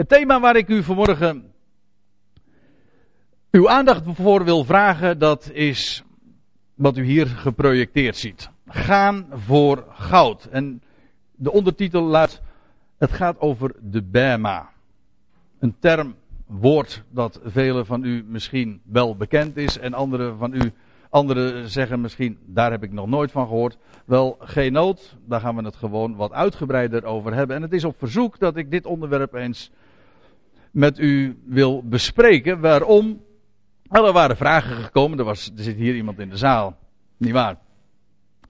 [0.00, 1.52] Het thema waar ik u vanmorgen
[3.50, 6.02] uw aandacht voor wil vragen, dat is
[6.74, 8.50] wat u hier geprojecteerd ziet.
[8.66, 10.44] Gaan voor goud.
[10.44, 10.82] En
[11.34, 12.42] de ondertitel luidt,
[12.98, 14.70] het gaat over de Bema.
[15.58, 16.14] Een term,
[16.46, 20.72] woord dat velen van u misschien wel bekend is en anderen van u
[21.10, 23.78] Anderen zeggen misschien, daar heb ik nog nooit van gehoord.
[24.04, 27.56] Wel, geen nood, daar gaan we het gewoon wat uitgebreider over hebben.
[27.56, 29.70] En het is op verzoek dat ik dit onderwerp eens
[30.70, 32.60] met u wil bespreken.
[32.60, 33.22] Waarom?
[33.82, 35.18] Nou, er waren vragen gekomen.
[35.18, 36.76] Er, was, er zit hier iemand in de zaal,
[37.16, 37.56] niet waar?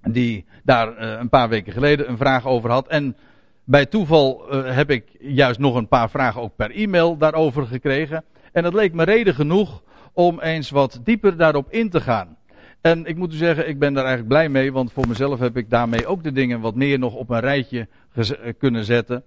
[0.08, 2.88] Die daar uh, een paar weken geleden een vraag over had.
[2.88, 3.16] En
[3.64, 8.24] bij toeval uh, heb ik juist nog een paar vragen ook per e-mail daarover gekregen.
[8.52, 12.36] En dat leek me reden genoeg om eens wat dieper daarop in te gaan.
[12.80, 15.56] En ik moet u zeggen, ik ben daar eigenlijk blij mee, want voor mezelf heb
[15.56, 18.24] ik daarmee ook de dingen wat meer nog op een rijtje eh,
[18.58, 19.24] kunnen zetten.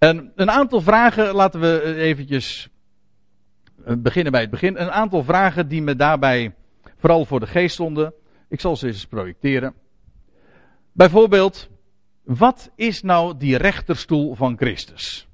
[0.00, 2.68] En een aantal vragen, laten we eventjes
[3.84, 4.80] eh, beginnen bij het begin.
[4.80, 6.54] Een aantal vragen die me daarbij
[6.96, 8.14] vooral voor de geest stonden.
[8.48, 9.74] Ik zal ze eens projecteren.
[10.92, 11.68] Bijvoorbeeld,
[12.22, 15.28] wat is nou die rechterstoel van Christus?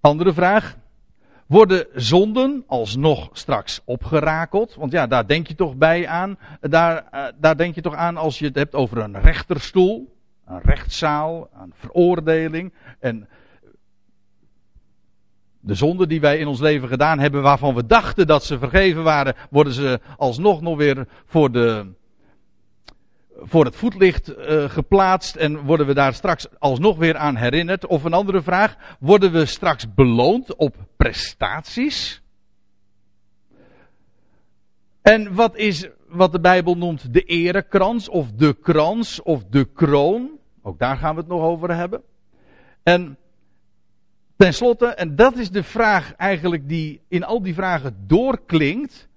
[0.00, 0.76] Andere vraag,
[1.46, 4.74] worden zonden alsnog straks opgerakeld?
[4.74, 6.38] Want ja, daar denk je toch bij aan.
[6.60, 10.13] Daar, uh, daar denk je toch aan als je het hebt over een rechterstoel,
[10.46, 12.72] een rechtszaal, een veroordeling.
[12.98, 13.28] En
[15.60, 19.02] de zonden die wij in ons leven gedaan hebben, waarvan we dachten dat ze vergeven
[19.02, 21.92] waren, worden ze alsnog nog weer voor de,
[23.36, 27.86] voor het voetlicht uh, geplaatst en worden we daar straks alsnog weer aan herinnerd?
[27.86, 32.22] Of een andere vraag, worden we straks beloond op prestaties?
[35.02, 40.30] En wat is wat de Bijbel noemt de erekrans of de krans of de kroon?
[40.62, 42.02] Ook daar gaan we het nog over hebben.
[42.82, 43.18] En
[44.36, 49.08] tenslotte, en dat is de vraag eigenlijk die in al die vragen doorklinkt,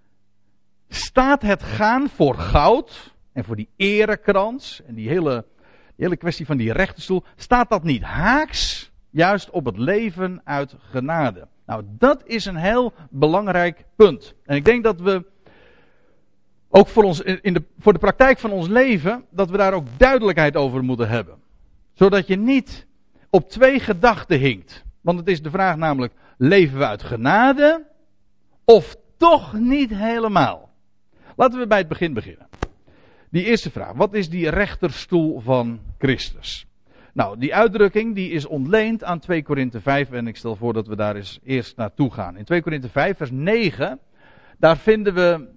[0.87, 3.15] staat het gaan voor goud?
[3.37, 5.45] en voor die erekrans en die hele,
[5.95, 10.75] die hele kwestie van die rechterstoel, staat dat niet haaks juist op het leven uit
[10.79, 11.47] genade?
[11.65, 14.35] Nou, dat is een heel belangrijk punt.
[14.45, 15.25] En ik denk dat we
[16.69, 19.87] ook voor, ons, in de, voor de praktijk van ons leven, dat we daar ook
[19.97, 21.35] duidelijkheid over moeten hebben.
[21.93, 22.87] Zodat je niet
[23.29, 24.85] op twee gedachten hinkt.
[25.01, 27.85] Want het is de vraag namelijk, leven we uit genade
[28.63, 30.69] of toch niet helemaal?
[31.35, 32.47] Laten we bij het begin beginnen.
[33.29, 33.93] Die eerste vraag.
[33.93, 36.67] Wat is die rechterstoel van Christus?
[37.13, 40.87] Nou, die uitdrukking die is ontleend aan 2 Korinthe 5 en ik stel voor dat
[40.87, 42.37] we daar eens eerst naartoe gaan.
[42.37, 43.99] In 2 Korinthe 5 vers 9,
[44.57, 45.47] daar vinden we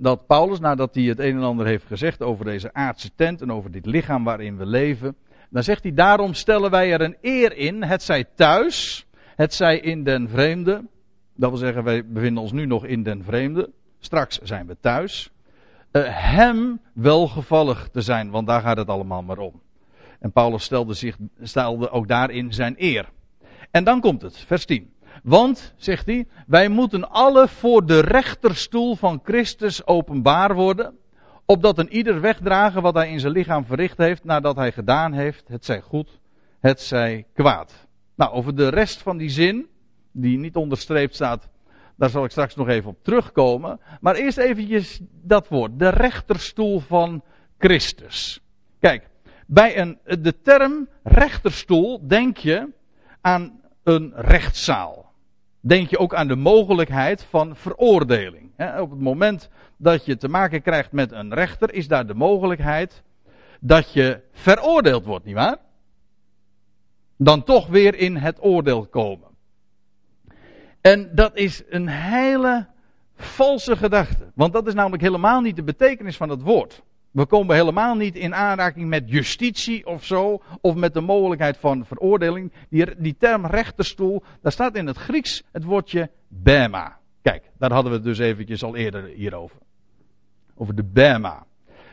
[0.00, 3.52] dat Paulus, nadat hij het een en ander heeft gezegd over deze aardse tent en
[3.52, 5.16] over dit lichaam waarin we leven,
[5.50, 9.06] dan zegt hij, daarom stellen wij er een eer in, het zij thuis,
[9.36, 10.84] het zij in den vreemde.
[11.34, 13.70] Dat wil zeggen, wij bevinden ons nu nog in den vreemde.
[13.98, 15.30] Straks zijn we thuis
[15.92, 19.60] uh, hem welgevallig te zijn, want daar gaat het allemaal maar om.
[20.20, 23.08] En Paulus stelde, zich, stelde ook daarin zijn eer.
[23.70, 24.92] En dan komt het, vers 10.
[25.22, 30.94] Want, zegt hij, wij moeten alle voor de rechterstoel van Christus openbaar worden,
[31.44, 35.48] opdat een ieder wegdragen wat hij in zijn lichaam verricht heeft, nadat hij gedaan heeft,
[35.48, 36.20] het zij goed,
[36.60, 37.88] het zij kwaad.
[38.14, 39.66] Nou, over de rest van die zin,
[40.12, 41.48] die niet onderstreept staat,
[41.96, 43.80] daar zal ik straks nog even op terugkomen.
[44.00, 45.78] Maar eerst eventjes dat woord.
[45.78, 47.22] De rechterstoel van
[47.58, 48.40] Christus.
[48.78, 49.08] Kijk,
[49.46, 52.68] bij een, de term rechterstoel denk je
[53.20, 55.12] aan een rechtszaal.
[55.60, 58.50] Denk je ook aan de mogelijkheid van veroordeling.
[58.78, 63.02] op het moment dat je te maken krijgt met een rechter, is daar de mogelijkheid
[63.60, 65.56] dat je veroordeeld wordt, nietwaar?
[67.16, 69.28] Dan toch weer in het oordeel komen.
[70.80, 72.66] En dat is een hele
[73.14, 74.30] valse gedachte.
[74.34, 76.82] Want dat is namelijk helemaal niet de betekenis van het woord.
[77.10, 81.86] We komen helemaal niet in aanraking met justitie of zo, of met de mogelijkheid van
[81.86, 82.52] veroordeling.
[82.68, 86.98] Die, die term rechterstoel, daar staat in het Grieks het woordje bema.
[87.22, 89.58] Kijk, daar hadden we het dus eventjes al eerder hierover.
[90.54, 91.46] Over de bema.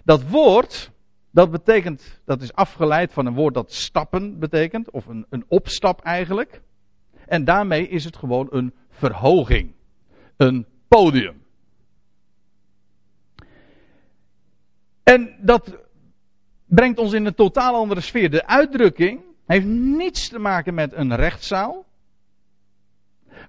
[0.03, 0.91] Dat woord,
[1.31, 6.01] dat betekent, dat is afgeleid van een woord dat stappen betekent, of een, een opstap
[6.01, 6.61] eigenlijk.
[7.25, 9.73] En daarmee is het gewoon een verhoging.
[10.37, 11.45] Een podium.
[15.13, 15.77] En dat
[16.65, 18.29] brengt ons in een totaal andere sfeer.
[18.29, 21.85] De uitdrukking heeft niets te maken met een rechtszaal.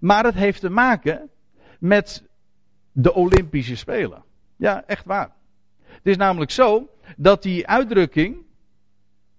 [0.01, 1.31] Maar het heeft te maken
[1.79, 2.23] met
[2.93, 4.23] de Olympische Spelen.
[4.57, 5.31] Ja, echt waar.
[5.83, 8.37] Het is namelijk zo dat die uitdrukking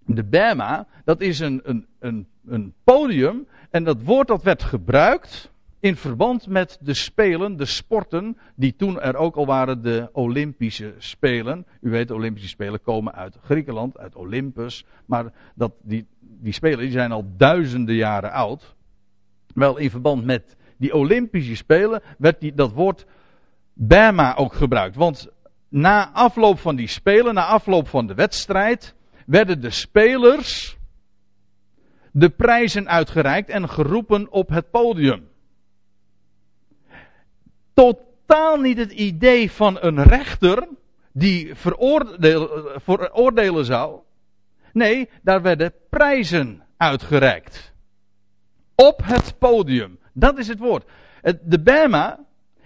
[0.05, 3.47] De Bema, dat is een, een, een, een podium.
[3.69, 9.01] En dat woord dat werd gebruikt in verband met de spelen, de sporten, die toen
[9.01, 11.65] er ook al waren, de Olympische Spelen.
[11.81, 14.85] U weet, Olympische Spelen komen uit Griekenland, uit Olympus.
[15.05, 18.75] Maar dat, die, die spelen die zijn al duizenden jaren oud.
[19.53, 23.05] Wel, in verband met die Olympische Spelen werd die, dat woord
[23.73, 24.95] Bema ook gebruikt.
[24.95, 25.27] Want
[25.69, 28.95] na afloop van die Spelen, na afloop van de wedstrijd,
[29.25, 30.77] werden de spelers
[32.11, 35.28] de prijzen uitgereikt en geroepen op het podium.
[37.79, 40.67] Totaal niet het idee van een rechter
[41.11, 43.99] die veroordelen zou.
[44.73, 47.73] Nee, daar werden prijzen uitgereikt.
[48.75, 49.99] Op het podium.
[50.13, 50.89] Dat is het woord.
[51.43, 52.19] De Bema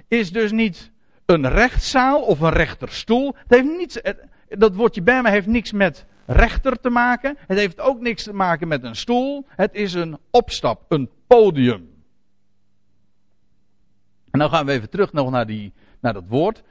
[0.08, 0.92] is dus niet
[1.26, 3.36] een rechtszaal of een rechterstoel.
[3.36, 4.02] Het heeft niets,
[4.50, 7.38] dat woordje Bema heeft niks met rechter te maken.
[7.48, 9.46] Het heeft ook niks te maken met een stoel.
[9.48, 11.93] Het is een opstap, een podium.
[14.34, 16.64] En dan gaan we even terug nog naar, die, naar dat woord.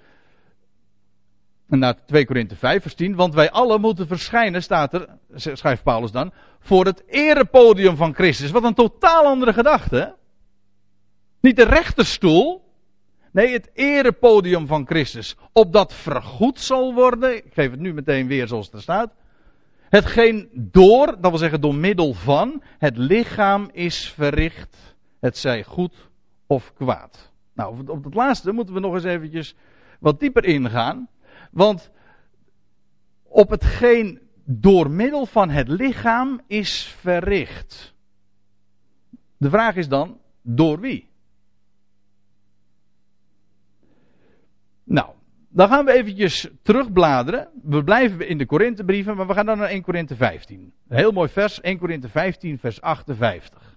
[1.67, 3.15] Naar 2 Korinthe 5 vers 10.
[3.15, 8.51] Want wij allen moeten verschijnen, staat er, schrijft Paulus dan, voor het erepodium van Christus.
[8.51, 10.15] Wat een totaal andere gedachte.
[11.41, 12.65] Niet de rechterstoel.
[13.33, 15.37] Nee, het erepodium van Christus.
[15.53, 17.37] Opdat vergoed zal worden.
[17.37, 19.15] Ik geef het nu meteen weer zoals het er staat.
[19.89, 24.97] Hetgeen door, dat wil zeggen door middel van, het lichaam is verricht.
[25.21, 26.11] Het zij goed
[26.47, 27.32] of kwaad.
[27.63, 29.55] Nou, op het laatste moeten we nog eens eventjes
[29.99, 31.09] wat dieper ingaan.
[31.51, 31.91] Want
[33.23, 37.95] op hetgeen door middel van het lichaam is verricht.
[39.37, 41.11] De vraag is dan, door wie?
[44.85, 45.11] Nou,
[45.49, 47.49] dan gaan we eventjes terugbladeren.
[47.63, 50.73] We blijven in de Korinthebrieven, maar we gaan dan naar 1 Korinthe 15.
[50.89, 53.72] Een heel mooi vers, 1 Korinthe 15, vers 58.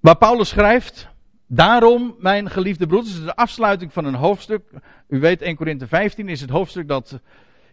[0.00, 1.08] Waar Paulus schrijft,
[1.46, 4.62] daarom mijn geliefde broeders, de afsluiting van een hoofdstuk.
[5.08, 7.20] U weet 1 Korinthe 15 is het hoofdstuk dat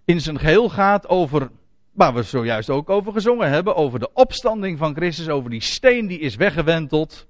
[0.05, 1.49] in zijn geheel gaat over,
[1.91, 6.07] waar we zojuist ook over gezongen hebben, over de opstanding van Christus, over die steen
[6.07, 7.27] die is weggewenteld.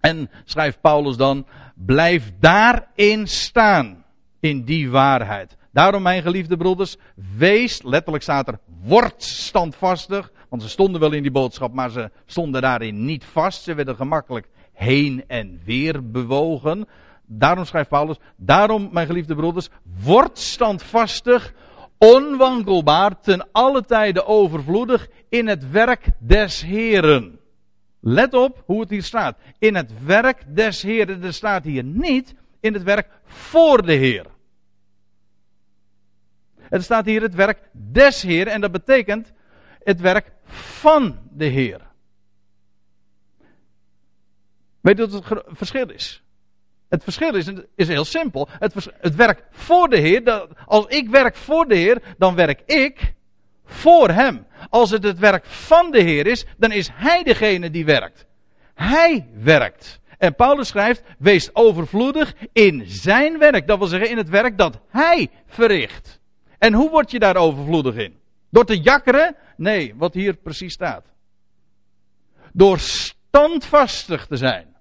[0.00, 4.04] En schrijft Paulus dan, blijf daarin staan,
[4.40, 5.56] in die waarheid.
[5.72, 6.96] Daarom, mijn geliefde broeders,
[7.36, 10.32] wees, letterlijk staat er, word standvastig.
[10.48, 13.62] Want ze stonden wel in die boodschap, maar ze stonden daarin niet vast.
[13.62, 16.88] Ze werden gemakkelijk heen en weer bewogen.
[17.26, 19.68] Daarom schrijft Paulus, daarom, mijn geliefde broeders,
[20.02, 21.54] word standvastig,
[21.98, 27.38] onwankelbaar, ten alle tijde overvloedig in het werk des Heren.
[28.00, 29.38] Let op hoe het hier staat.
[29.58, 31.22] In het werk des Heren.
[31.22, 34.26] Er staat hier niet in het werk voor de Heer.
[36.68, 39.32] Er staat hier het werk des Heeren en dat betekent
[39.88, 41.80] het werk van de Heer.
[44.80, 46.22] Weet je wat het verschil is?
[46.88, 48.48] Het verschil is, is heel simpel.
[48.58, 52.60] Het, het werk voor de Heer, dat, als ik werk voor de Heer, dan werk
[52.66, 53.14] ik
[53.64, 54.46] voor Hem.
[54.70, 58.26] Als het het werk van de Heer is, dan is Hij degene die werkt.
[58.74, 60.00] Hij werkt.
[60.18, 63.66] En Paulus schrijft, wees overvloedig in zijn werk.
[63.66, 66.20] Dat wil zeggen in het werk dat Hij verricht.
[66.58, 68.18] En hoe word je daar overvloedig in?
[68.50, 69.36] Door te jakkeren?
[69.56, 71.04] Nee, wat hier precies staat.
[72.52, 74.76] Door standvastig te zijn.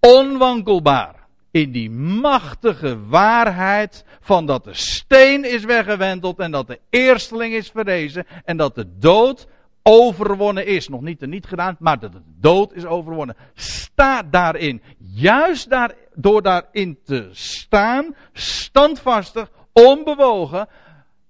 [0.00, 1.14] Onwankelbaar.
[1.50, 7.70] In die machtige waarheid van dat de steen is weggewenteld en dat de eersteling is
[7.70, 9.46] verrezen en dat de dood
[9.82, 10.88] overwonnen is.
[10.88, 13.36] Nog niet er niet gedaan, maar dat de dood is overwonnen.
[13.54, 14.82] Sta daarin.
[14.98, 20.68] Juist daar, door daarin te staan, standvastig, onbewogen,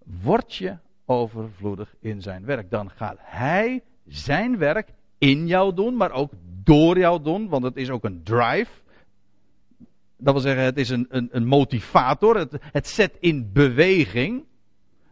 [0.04, 2.70] word je overvloedig in zijn werk.
[2.70, 6.32] Dan gaat hij zijn werk in jou doen, maar ook
[6.64, 8.70] door jou doen, want het is ook een drive.
[10.16, 14.44] Dat wil zeggen, het is een, een, een motivator, het, het zet in beweging.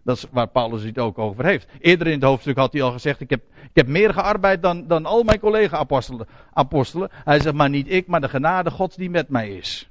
[0.02, 1.68] Dat is waar Paulus het ook over heeft.
[1.80, 4.86] Eerder in het hoofdstuk had hij al gezegd: Ik heb, ik heb meer gearbeid dan,
[4.86, 6.26] dan al mijn collega-apostelen.
[6.52, 7.08] Apostelen.
[7.12, 9.88] Hij zegt maar niet ik, maar de genade Gods die met mij is.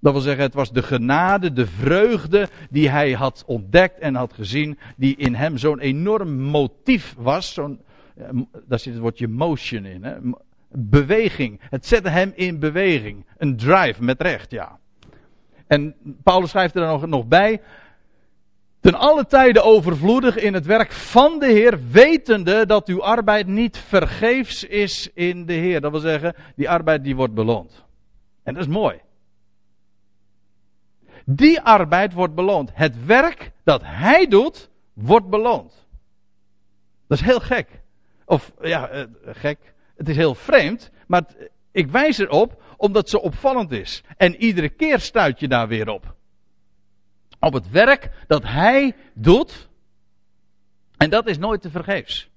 [0.00, 4.32] Dat wil zeggen, het was de genade, de vreugde die hij had ontdekt en had
[4.32, 7.58] gezien, die in hem zo'n enorm motief was.
[7.58, 7.66] Eh,
[8.66, 10.04] daar zit het woordje motion in.
[10.04, 10.16] Hè?
[10.68, 11.60] Beweging.
[11.62, 13.24] Het zette hem in beweging.
[13.38, 14.78] Een drive met recht, ja.
[15.66, 17.60] En Paulus schrijft er nog, nog bij.
[18.80, 23.78] Ten alle tijde overvloedig in het werk van de Heer, wetende dat uw arbeid niet
[23.78, 25.80] vergeefs is in de Heer.
[25.80, 27.84] Dat wil zeggen, die arbeid die wordt beloond.
[28.42, 29.00] En dat is mooi.
[31.32, 32.70] Die arbeid wordt beloond.
[32.74, 35.86] Het werk dat hij doet, wordt beloond.
[37.06, 37.82] Dat is heel gek.
[38.24, 39.74] Of ja, eh, gek.
[39.96, 41.24] Het is heel vreemd, maar
[41.72, 44.02] ik wijs erop omdat zo opvallend is.
[44.16, 46.14] En iedere keer stuit je daar weer op.
[47.40, 49.68] Op het werk dat hij doet.
[50.96, 52.30] En dat is nooit te vergeefs.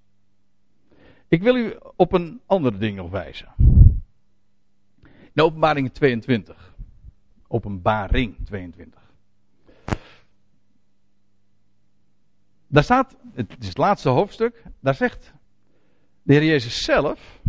[1.28, 3.48] Ik wil u op een ander ding nog wijzen.
[5.34, 6.73] In openbaring 22.
[7.54, 9.00] Openbaring 22.
[12.68, 15.34] Daar staat, het is het laatste hoofdstuk, daar zegt
[16.24, 17.40] de Heer Jezus zelf,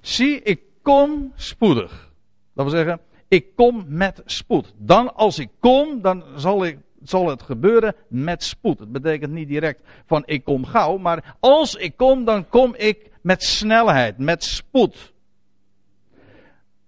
[0.00, 2.12] zie ik kom spoedig.
[2.52, 4.72] Dat wil zeggen, ik kom met spoed.
[4.76, 8.78] Dan als ik kom, dan zal, ik, zal het gebeuren met spoed.
[8.78, 13.10] Het betekent niet direct van ik kom gauw, maar als ik kom, dan kom ik
[13.20, 15.14] met snelheid, met spoed.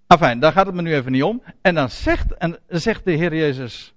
[0.09, 1.43] Enfin, daar gaat het me nu even niet om.
[1.61, 3.95] En dan zegt, en zegt de Heer Jezus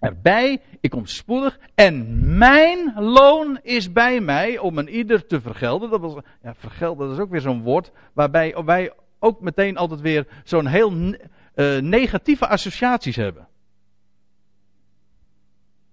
[0.00, 5.90] erbij, ik kom spoedig en mijn loon is bij mij om een ieder te vergelden.
[5.90, 10.00] Dat was, ja, vergelden, dat is ook weer zo'n woord waarbij wij ook meteen altijd
[10.00, 13.48] weer zo'n heel uh, negatieve associaties hebben.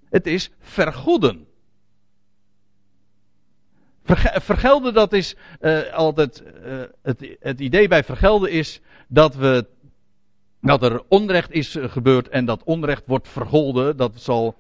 [0.10, 1.48] Het is vergoeden.
[4.18, 6.44] Vergelden, dat is uh, altijd.
[6.66, 9.68] Uh, het, het idee bij vergelden is dat we
[10.62, 13.98] dat er onrecht is gebeurd en dat onrecht wordt vergolden.
[13.98, 14.56] Dat zal,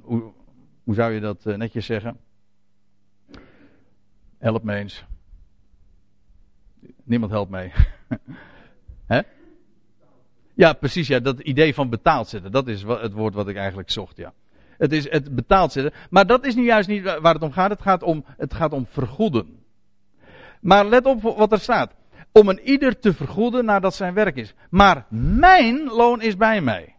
[0.00, 0.32] hoe,
[0.84, 2.16] hoe, zou je dat netjes zeggen?
[4.38, 5.04] Help me eens.
[7.04, 7.72] Niemand helpt mee.
[9.12, 9.20] Hè?
[10.54, 11.08] Ja, precies.
[11.08, 12.52] Ja, dat idee van betaald zetten.
[12.52, 14.16] Dat is het woord wat ik eigenlijk zocht.
[14.16, 14.32] Ja.
[14.78, 15.92] Het is het betaald zetten.
[16.10, 17.70] Maar dat is nu juist niet waar het om gaat.
[17.70, 19.60] Het gaat om, het gaat om vergoeden.
[20.60, 21.94] Maar let op wat er staat
[22.32, 24.54] om een ieder te vergoeden nadat zijn werk is.
[24.70, 26.96] Maar mijn loon is bij mij.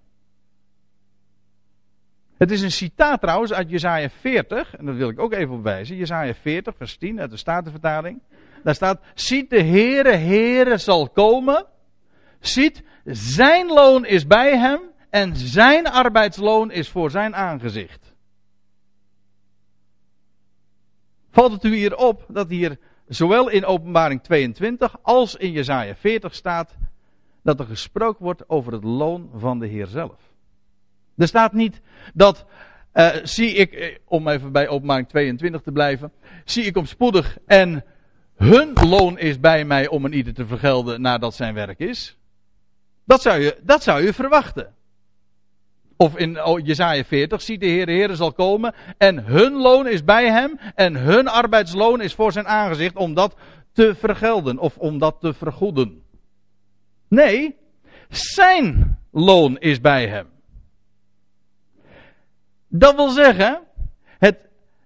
[2.37, 5.63] Het is een citaat trouwens uit Jesaja 40, en dat wil ik ook even op
[5.63, 5.95] wijzen.
[5.95, 8.21] Jesaja 40, vers 10 uit de Statenvertaling.
[8.63, 11.65] Daar staat, ziet de Heere, Heere zal komen.
[12.39, 14.79] Ziet, zijn loon is bij hem
[15.13, 18.13] en zijn arbeidsloon is voor zijn aangezicht.
[21.31, 22.77] Valt het u hier op dat hier
[23.07, 26.75] zowel in Openbaring 22 als in Jesaja 40 staat
[27.43, 30.19] dat er gesproken wordt over het loon van de Heer zelf.
[31.17, 31.81] Er staat niet
[32.13, 32.45] dat,
[32.93, 36.11] uh, zie ik, eh, om even bij Openbaring 22 te blijven,
[36.45, 37.85] zie ik om spoedig en
[38.35, 42.17] hun loon is bij mij om een ieder te vergelden nadat zijn werk is.
[43.03, 44.73] Dat zou je, dat zou je verwachten.
[46.03, 50.03] Of in Jezaja 40 ziet de Heer, de Heer zal komen en hun loon is
[50.03, 53.35] bij hem en hun arbeidsloon is voor zijn aangezicht om dat
[53.73, 56.03] te vergelden of om dat te vergoeden.
[57.07, 57.55] Nee,
[58.09, 60.27] zijn loon is bij hem.
[62.67, 63.61] Dat wil zeggen,
[64.19, 64.37] het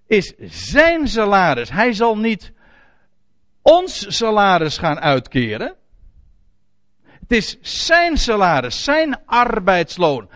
[0.08, 1.70] is zijn salaris.
[1.70, 2.52] Hij zal niet
[3.62, 5.76] ons salaris gaan uitkeren.
[7.04, 10.30] Het is zijn salaris, zijn arbeidsloon.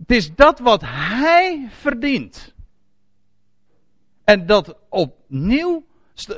[0.00, 2.54] Het is dat wat hij verdient.
[4.24, 5.84] En dat opnieuw,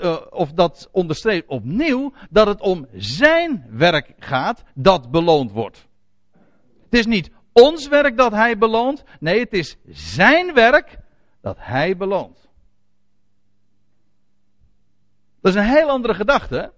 [0.02, 5.87] uh, of dat onderstreept opnieuw, dat het om zijn werk gaat dat beloond wordt.
[6.85, 10.99] Het is niet ons werk dat hij beloont, nee, het is zijn werk
[11.40, 12.49] dat hij beloont.
[15.40, 16.73] Dat is een heel andere gedachte.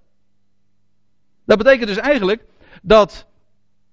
[1.45, 2.45] Dat betekent dus eigenlijk
[2.83, 3.27] dat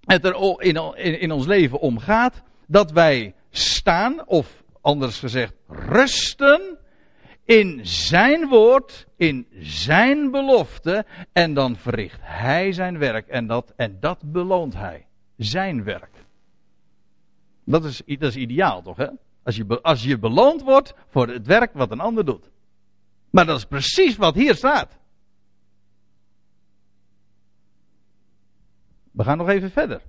[0.01, 5.53] het er in, in, in ons leven om gaat dat wij staan, of anders gezegd
[5.67, 6.77] rusten,
[7.45, 13.99] in zijn woord, in zijn belofte, en dan verricht hij zijn werk en dat, en
[13.99, 15.05] dat beloont hij.
[15.37, 16.25] Zijn werk.
[17.65, 19.07] Dat is, dat is ideaal toch, hè?
[19.43, 22.49] Als je, als je beloond wordt voor het werk wat een ander doet.
[23.29, 24.97] Maar dat is precies wat hier staat.
[29.11, 30.01] We gaan nog even verder.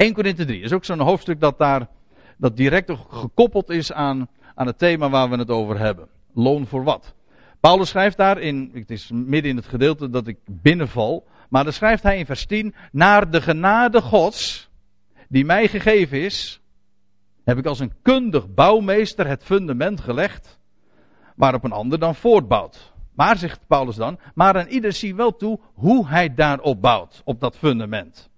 [0.00, 1.88] 1 Korinthe 3 is ook zo'n hoofdstuk dat daar
[2.36, 6.08] dat direct gekoppeld is aan, aan het thema waar we het over hebben.
[6.34, 7.14] Loon voor wat?
[7.60, 11.72] Paulus schrijft daar in, het is midden in het gedeelte dat ik binnenval, maar dan
[11.72, 14.70] schrijft hij in vers 10, naar de genade gods,
[15.28, 16.60] die mij gegeven is,
[17.44, 20.58] heb ik als een kundig bouwmeester het fundament gelegd,
[21.36, 22.92] waarop een ander dan voortbouwt.
[23.14, 27.40] Maar, zegt Paulus dan, maar aan ieder zie wel toe hoe hij daarop bouwt, op
[27.40, 28.30] dat fundament.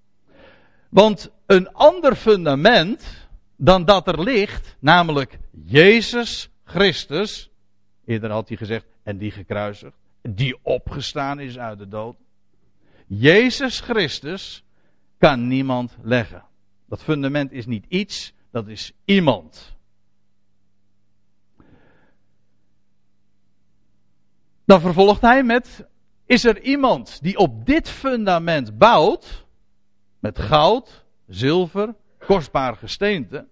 [0.92, 7.50] Want een ander fundament dan dat er ligt, namelijk Jezus Christus,
[8.04, 12.16] eerder had hij gezegd, en die gekruisigd, die opgestaan is uit de dood.
[13.06, 14.64] Jezus Christus
[15.18, 16.44] kan niemand leggen.
[16.86, 19.76] Dat fundament is niet iets, dat is iemand.
[24.64, 25.86] Dan vervolgt hij met:
[26.26, 29.46] Is er iemand die op dit fundament bouwt,
[30.18, 31.01] met goud,
[31.34, 33.46] zilver, kostbaar gesteente?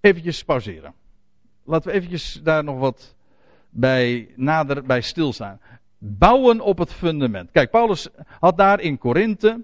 [0.00, 0.94] Eventjes pauzeren.
[1.64, 3.14] Laten we eventjes daar nog wat
[3.70, 5.60] bij nader bij stilstaan.
[5.98, 7.50] Bouwen op het fundament.
[7.50, 8.08] Kijk, Paulus
[8.40, 9.62] had daar in Korinthe,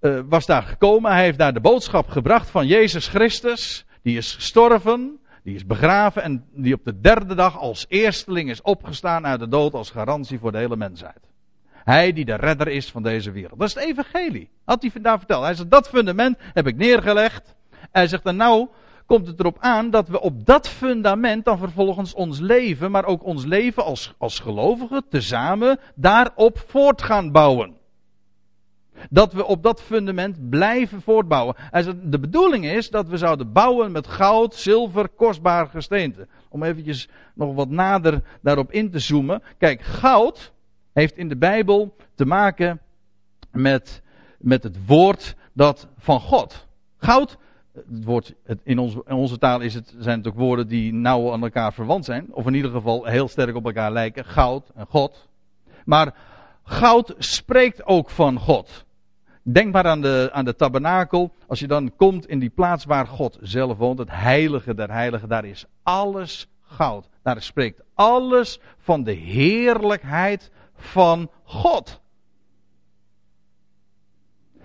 [0.00, 1.12] uh, was daar gekomen.
[1.12, 3.84] Hij heeft daar de boodschap gebracht van Jezus Christus.
[4.02, 8.62] Die is gestorven, die is begraven en die op de derde dag als eersteling is
[8.62, 11.29] opgestaan uit de dood als garantie voor de hele mensheid.
[11.84, 13.58] Hij die de redder is van deze wereld.
[13.58, 14.50] Dat is het evangelie.
[14.64, 15.44] Had hij daar verteld.
[15.44, 17.54] Hij zegt, dat fundament heb ik neergelegd.
[17.90, 18.68] Hij zegt, en nou
[19.06, 23.24] komt het erop aan dat we op dat fundament dan vervolgens ons leven, maar ook
[23.24, 27.78] ons leven als, als gelovigen, tezamen, daarop voort gaan bouwen.
[29.10, 31.54] Dat we op dat fundament blijven voortbouwen.
[32.02, 36.28] De bedoeling is dat we zouden bouwen met goud, zilver, kostbaar gesteente.
[36.48, 39.42] Om eventjes nog wat nader daarop in te zoomen.
[39.58, 40.52] Kijk, goud
[40.92, 42.80] heeft in de Bijbel te maken
[43.50, 44.02] met,
[44.38, 46.66] met het woord dat van God.
[46.96, 47.38] Goud
[47.72, 51.32] het woord, het, in, onze, onze, taal is het, zijn het ook woorden die nauw
[51.32, 52.26] aan elkaar verwant zijn.
[52.30, 54.24] Of in ieder geval heel sterk op elkaar lijken.
[54.24, 55.28] Goud en God.
[55.84, 56.14] Maar
[56.64, 58.84] goud spreekt ook van God.
[59.42, 61.32] Denk maar aan de, aan de tabernakel.
[61.46, 63.98] Als je dan komt in die plaats waar God zelf woont.
[63.98, 65.28] Het heilige der heiligen.
[65.28, 67.08] Daar is alles goud.
[67.22, 70.50] Daar spreekt alles van de heerlijkheid
[70.80, 72.00] van God.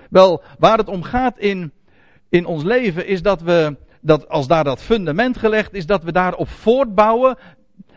[0.09, 1.73] Wel, waar het om gaat in
[2.35, 6.11] in ons leven is dat we, dat als daar dat fundament gelegd is, dat we
[6.11, 7.37] daarop voortbouwen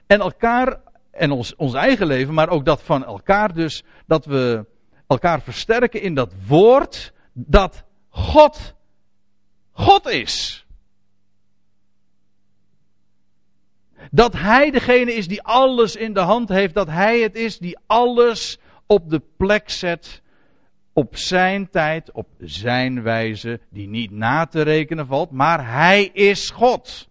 [0.06, 4.66] en elkaar, en ons, ons eigen leven, maar ook dat van elkaar dus, dat we
[5.06, 8.74] elkaar versterken in dat woord dat God,
[9.72, 10.66] God is.
[14.10, 17.78] Dat Hij degene is die alles in de hand heeft, dat Hij het is die
[17.86, 20.22] alles op de plek zet
[20.98, 26.50] op zijn tijd, op zijn wijze, die niet na te rekenen valt, maar hij is
[26.50, 27.08] God.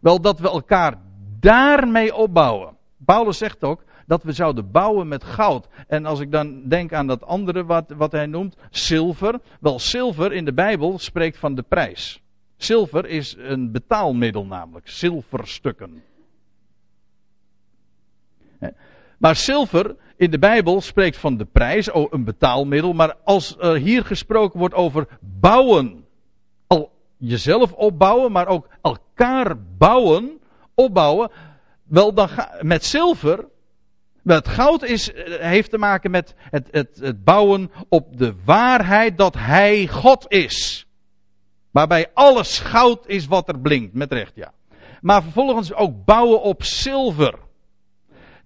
[0.00, 0.98] Wel dat we elkaar
[1.40, 2.76] daarmee opbouwen.
[3.04, 5.68] Paulus zegt ook dat we zouden bouwen met goud.
[5.86, 9.40] En als ik dan denk aan dat andere wat, wat hij noemt, zilver.
[9.60, 12.22] Wel, zilver in de Bijbel spreekt van de prijs.
[12.62, 16.02] Zilver is een betaalmiddel namelijk, zilverstukken.
[19.18, 22.92] Maar zilver in de Bijbel spreekt van de prijs, oh, een betaalmiddel.
[22.92, 26.04] Maar als er hier gesproken wordt over bouwen,
[26.66, 30.40] al jezelf opbouwen, maar ook elkaar bouwen,
[30.74, 31.30] opbouwen.
[31.82, 32.28] Wel, dan
[32.60, 33.44] met zilver,
[34.24, 39.18] het goud is, eh, heeft te maken met het, het, het bouwen op de waarheid
[39.18, 40.86] dat Hij God is.
[41.70, 44.52] Waarbij alles goud is wat er blinkt, met recht ja.
[45.00, 47.38] Maar vervolgens ook bouwen op zilver.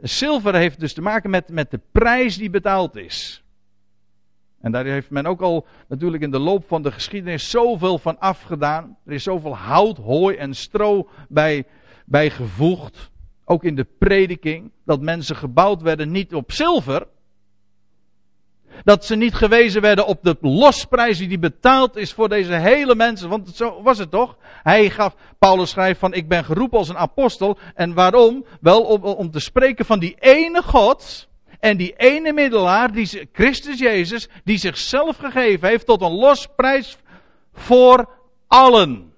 [0.01, 3.45] Zilver heeft dus te maken met, met de prijs die betaald is.
[4.61, 8.19] En daar heeft men ook al natuurlijk in de loop van de geschiedenis zoveel van
[8.19, 8.97] afgedaan.
[9.05, 11.65] Er is zoveel hout, hooi en stro bij,
[12.07, 13.11] bij gevoegd.
[13.45, 14.71] Ook in de prediking.
[14.85, 17.07] Dat mensen gebouwd werden niet op zilver.
[18.85, 23.29] Dat ze niet gewezen werden op de losprijs die betaald is voor deze hele mensen.
[23.29, 24.37] Want zo was het toch?
[24.63, 27.59] Hij gaf, Paulus schrijft van ik ben geroepen als een apostel.
[27.75, 28.45] En waarom?
[28.61, 31.29] Wel om, te spreken van die ene God.
[31.61, 36.97] En die ene middelaar, die, Christus Jezus, die zichzelf gegeven heeft tot een losprijs
[37.53, 38.09] voor
[38.47, 39.13] allen.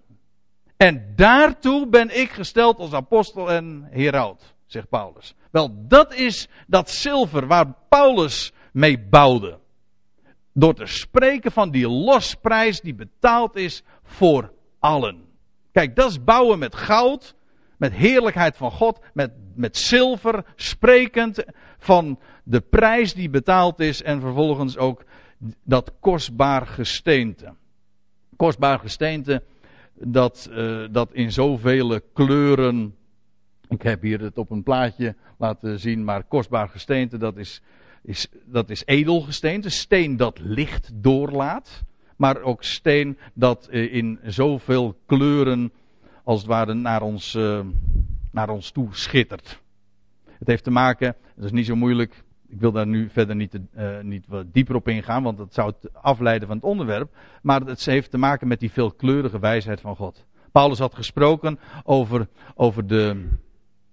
[0.77, 5.35] En daartoe ben ik gesteld als apostel en heraut, zegt Paulus.
[5.51, 9.59] Wel, dat is dat zilver waar Paulus mee bouwde.
[10.53, 15.25] Door te spreken van die losprijs die betaald is voor allen.
[15.73, 17.35] Kijk, dat is bouwen met goud,
[17.77, 21.45] met heerlijkheid van God, met, met zilver, sprekend
[21.79, 25.05] van de prijs die betaald is en vervolgens ook
[25.63, 27.55] dat kostbaar gesteente.
[28.37, 29.43] Kostbaar gesteente
[29.95, 32.97] dat, uh, dat in zoveel kleuren.
[33.69, 37.63] Ik heb hier het op een plaatje laten zien, maar kostbaar gesteente dat is
[38.07, 41.85] is, dat is edelgesteente, steen dat licht doorlaat,
[42.17, 45.73] maar ook steen dat eh, in zoveel kleuren
[46.25, 47.61] als het ware naar ons, uh,
[48.31, 49.61] naar ons toe schittert.
[50.39, 53.59] Het heeft te maken, dat is niet zo moeilijk, ik wil daar nu verder niet,
[53.77, 57.61] uh, niet wat dieper op ingaan, want dat zou het afleiden van het onderwerp, maar
[57.61, 60.25] het heeft te maken met die veelkleurige wijsheid van God.
[60.53, 63.29] Paulus had gesproken over, over de,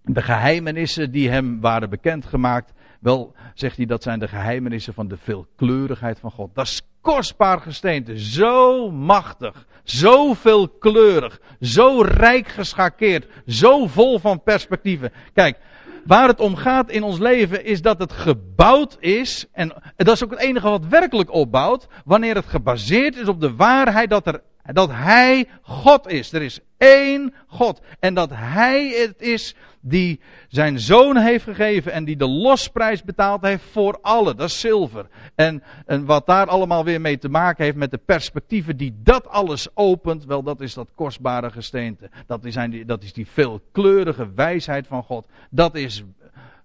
[0.01, 2.73] de geheimenissen die hem waren bekendgemaakt
[3.03, 6.55] Wel, zegt hij, dat zijn de geheimenissen van de veelkleurigheid van God.
[6.55, 15.11] Dat is kostbaar gesteente, zo machtig, zo veelkleurig, zo rijk geschakeerd, zo vol van perspectieven.
[15.33, 15.57] Kijk,
[16.05, 20.23] waar het om gaat in ons leven is dat het gebouwd is, en dat is
[20.23, 24.41] ook het enige wat werkelijk opbouwt, wanneer het gebaseerd is op de waarheid dat er
[24.71, 26.33] dat Hij God is.
[26.33, 27.81] Er is één God.
[27.99, 33.41] En dat Hij het is die zijn zoon heeft gegeven en die de losprijs betaald
[33.41, 34.35] heeft voor alle.
[34.35, 35.07] Dat is zilver.
[35.35, 39.27] En, en wat daar allemaal weer mee te maken heeft met de perspectieven die dat
[39.27, 42.09] alles opent, wel dat is dat kostbare gesteente.
[42.25, 45.25] Dat is, die, dat is die veelkleurige wijsheid van God.
[45.49, 46.03] Dat is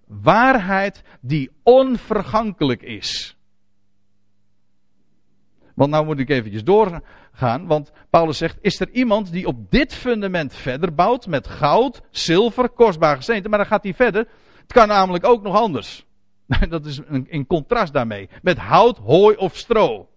[0.07, 3.37] waarheid die onvergankelijk is.
[5.75, 7.03] Want nou moet ik eventjes doorgaan,
[7.39, 12.69] want Paulus zegt, is er iemand die op dit fundament verder bouwt met goud, zilver,
[12.69, 14.27] kostbaar gesteente, maar dan gaat hij verder.
[14.61, 16.05] Het kan namelijk ook nog anders.
[16.69, 18.29] Dat is in contrast daarmee.
[18.41, 20.09] Met hout, hooi of stro.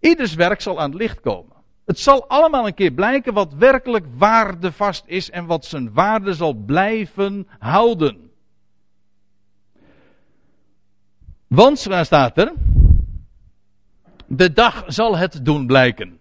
[0.00, 1.54] Ieders werk zal aan het licht komen.
[1.84, 6.52] Het zal allemaal een keer blijken wat werkelijk waardevast is en wat zijn waarde zal
[6.52, 8.30] blijven houden.
[11.46, 12.52] Want, waar staat er?
[14.26, 16.18] De dag zal het doen blijken.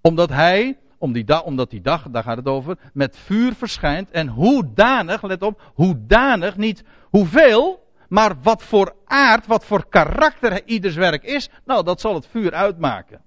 [0.00, 4.10] Omdat hij, die omdat die dag, daar gaat het over, met vuur verschijnt.
[4.10, 10.94] En hoedanig, let op, hoedanig, niet hoeveel, maar wat voor aard, wat voor karakter ieders
[10.94, 11.50] werk is.
[11.64, 13.20] Nou, dat zal het vuur uitmaken.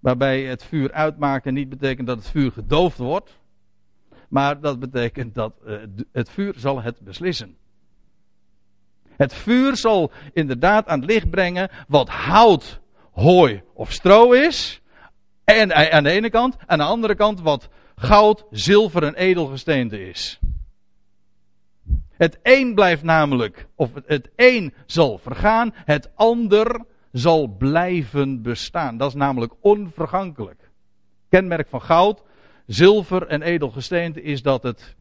[0.00, 3.38] Waarbij het vuur uitmaken niet betekent dat het vuur gedoofd wordt.
[4.28, 5.76] Maar dat betekent dat uh,
[6.12, 7.56] het vuur zal het beslissen.
[9.16, 12.80] Het vuur zal inderdaad aan het licht brengen wat hout
[13.18, 14.80] hooi of stro is.
[15.44, 16.56] En aan de ene kant.
[16.66, 20.38] Aan de andere kant wat goud, zilver en edelgesteente is.
[22.10, 28.96] Het een blijft namelijk, of het een zal vergaan, het ander zal blijven bestaan.
[28.96, 30.70] Dat is namelijk onvergankelijk.
[31.28, 32.22] Kenmerk van goud,
[32.66, 34.96] zilver en edelgesteente is dat het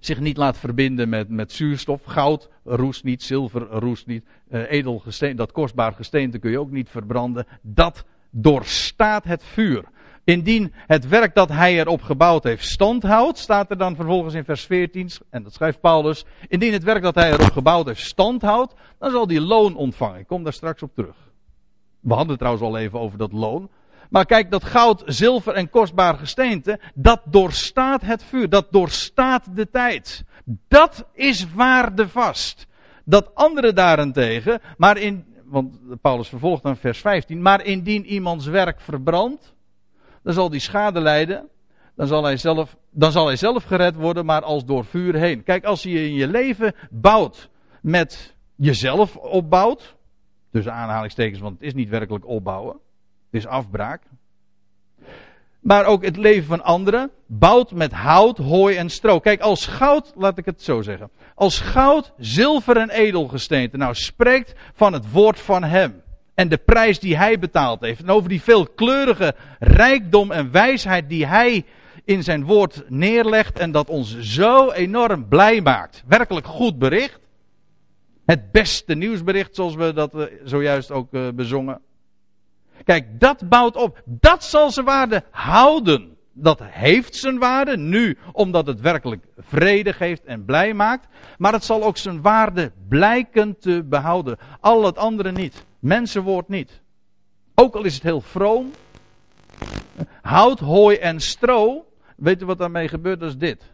[0.00, 2.04] zich niet laat verbinden met, met zuurstof.
[2.04, 7.46] Goud roest niet, zilver roest niet, uh, dat kostbaar gesteente kun je ook niet verbranden.
[7.62, 9.84] Dat doorstaat het vuur.
[10.24, 14.64] Indien het werk dat hij erop gebouwd heeft standhoudt, staat er dan vervolgens in vers
[14.64, 19.10] 14, en dat schrijft Paulus, indien het werk dat hij erop gebouwd heeft standhoudt, dan
[19.10, 20.20] zal hij loon ontvangen.
[20.20, 21.16] Ik kom daar straks op terug.
[22.00, 23.70] We hadden het trouwens al even over dat loon.
[24.08, 29.70] Maar kijk, dat goud, zilver en kostbaar gesteente, dat doorstaat het vuur, dat doorstaat de
[29.70, 30.24] tijd.
[30.68, 32.66] Dat is waardevast.
[33.04, 38.80] Dat andere daarentegen, maar in, want Paulus vervolgt dan vers 15, maar indien iemands werk
[38.80, 39.54] verbrandt,
[40.22, 41.48] dan zal die schade lijden,
[41.94, 45.42] dan zal hij zelf, dan zal hij zelf gered worden, maar als door vuur heen.
[45.42, 47.48] Kijk, als je in je leven bouwt
[47.82, 49.96] met jezelf opbouwt,
[50.50, 52.76] tussen aanhalingstekens, want het is niet werkelijk opbouwen,
[53.30, 54.02] is afbraak.
[55.60, 59.20] Maar ook het leven van anderen bouwt met hout, hooi en stro.
[59.20, 61.10] Kijk, als goud, laat ik het zo zeggen.
[61.34, 66.02] Als goud, zilver en edelgesteente nou spreekt van het woord van hem.
[66.34, 68.02] En de prijs die hij betaald heeft.
[68.02, 71.64] En over die veelkleurige rijkdom en wijsheid die hij
[72.04, 73.58] in zijn woord neerlegt.
[73.58, 76.02] En dat ons zo enorm blij maakt.
[76.06, 77.18] Werkelijk goed bericht.
[78.26, 81.80] Het beste nieuwsbericht zoals we dat eh, zojuist ook eh, bezongen.
[82.84, 84.02] Kijk, dat bouwt op.
[84.04, 86.16] Dat zal zijn waarde houden.
[86.32, 91.06] Dat heeft zijn waarde nu, omdat het werkelijk vrede geeft en blij maakt.
[91.38, 94.36] Maar het zal ook zijn waarde blijken te behouden.
[94.60, 95.64] Al het andere niet.
[95.78, 96.80] Mensenwoord niet.
[97.54, 98.70] Ook al is het heel vroom.
[100.22, 101.86] Hout, hooi en stro.
[102.16, 103.20] Weet u wat daarmee gebeurt?
[103.20, 103.72] Dat is dit.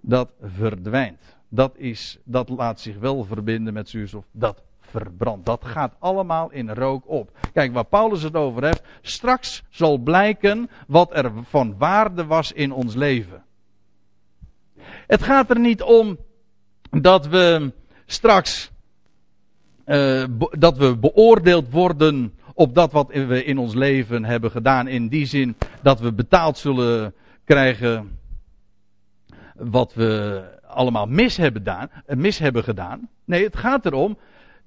[0.00, 1.36] Dat verdwijnt.
[1.48, 4.24] Dat, is, dat laat zich wel verbinden met zuurstof.
[4.32, 5.46] Dat verbrandt.
[5.46, 7.30] Dat gaat allemaal in rook op.
[7.52, 8.82] Kijk, waar Paulus het over heeft.
[9.02, 13.42] Straks zal blijken wat er van waarde was in ons leven.
[15.06, 16.18] Het gaat er niet om
[16.90, 17.72] dat we
[18.06, 18.70] straks
[19.86, 20.24] uh,
[20.58, 24.88] dat we beoordeeld worden op dat wat we in ons leven hebben gedaan.
[24.88, 28.18] In die zin dat we betaald zullen krijgen
[29.54, 33.08] wat we allemaal mis hebben, gedaan, mis hebben gedaan.
[33.24, 34.18] Nee, het gaat erom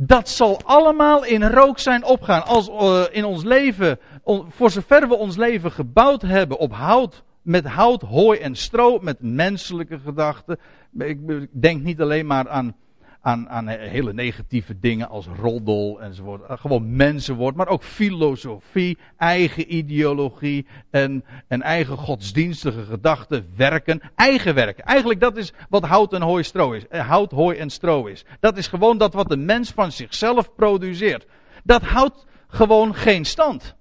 [0.06, 2.46] dat zal allemaal in rook zijn opgaan.
[2.46, 4.00] Als uh, in ons leven,
[4.48, 9.18] voor zover we ons leven gebouwd hebben op hout, met hout, hooi en stro, met
[9.20, 10.60] menselijke gedachten.
[10.98, 12.76] Ik denk niet alleen maar aan,
[13.24, 16.42] aan, aan hele negatieve dingen als roddel enzovoort.
[16.42, 24.02] Uh, gewoon mensenwoord, maar ook filosofie, eigen ideologie en, en eigen godsdienstige gedachten, werken.
[24.16, 24.84] Eigen werken.
[24.84, 26.88] Eigenlijk dat is wat hout en hooi stro is.
[26.88, 28.26] Eh, hout, hooi en stro is.
[28.40, 31.26] Dat is gewoon dat wat de mens van zichzelf produceert.
[31.64, 33.76] Dat houdt gewoon geen stand.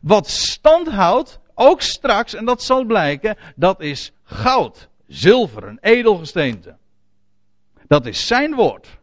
[0.00, 6.76] Wat stand houdt, ook straks, en dat zal blijken, dat is goud, zilver, een edelgesteente.
[7.86, 9.00] Dat is zijn woord.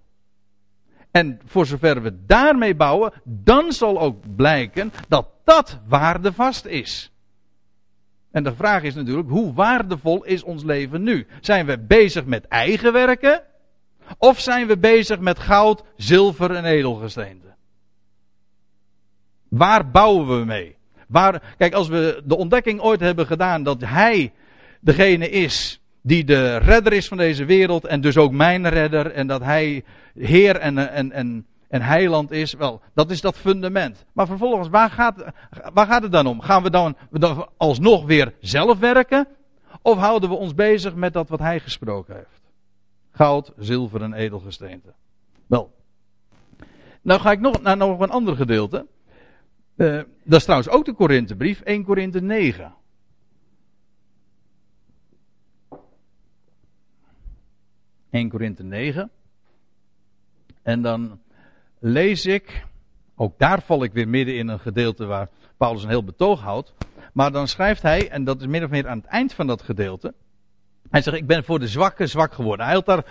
[1.11, 7.11] En voor zover we daarmee bouwen, dan zal ook blijken dat dat waardevast is.
[8.31, 11.27] En de vraag is natuurlijk, hoe waardevol is ons leven nu?
[11.41, 13.43] Zijn we bezig met eigen werken?
[14.17, 17.47] Of zijn we bezig met goud, zilver en edelgesteente?
[19.49, 20.75] Waar bouwen we mee?
[21.07, 24.33] Waar, kijk, als we de ontdekking ooit hebben gedaan dat Hij
[24.79, 29.27] degene is die de redder is van deze wereld en dus ook mijn redder en
[29.27, 29.83] dat Hij
[30.13, 34.05] Heer en, en, en, en Heiland is, wel, dat is dat fundament.
[34.13, 35.25] Maar vervolgens, waar gaat,
[35.73, 36.41] waar gaat het dan om?
[36.41, 36.95] Gaan we dan,
[37.57, 39.27] alsnog weer zelf werken?
[39.81, 42.41] Of houden we ons bezig met dat wat Hij gesproken heeft?
[43.11, 44.93] Goud, zilver en edelgesteente.
[45.47, 45.71] Wel.
[47.01, 48.85] Nou ga ik nog naar nog een ander gedeelte.
[49.75, 52.73] Uh, dat is trouwens ook de Korinthebrief, 1 Korinthe 9.
[58.11, 59.09] ...1 Korinthe 9.
[60.61, 61.19] En dan
[61.79, 62.65] lees ik...
[63.15, 65.05] ...ook daar val ik weer midden in een gedeelte...
[65.05, 66.73] ...waar Paulus een heel betoog houdt...
[67.13, 69.61] ...maar dan schrijft hij, en dat is min of meer aan het eind van dat
[69.61, 70.13] gedeelte...
[70.89, 72.65] ...hij zegt, ik ben voor de zwakke zwak geworden.
[72.65, 73.05] Hij had daar...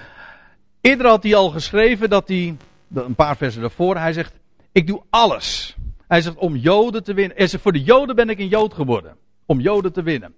[1.06, 2.56] had hij al geschreven dat hij...
[2.94, 4.38] ...een paar versen daarvoor, hij zegt...
[4.72, 5.76] ...ik doe alles...
[6.08, 7.36] Hij zegt om Joden te winnen.
[7.36, 9.16] Hij zegt voor de Joden ben ik een Jood geworden.
[9.46, 10.34] Om Joden te winnen.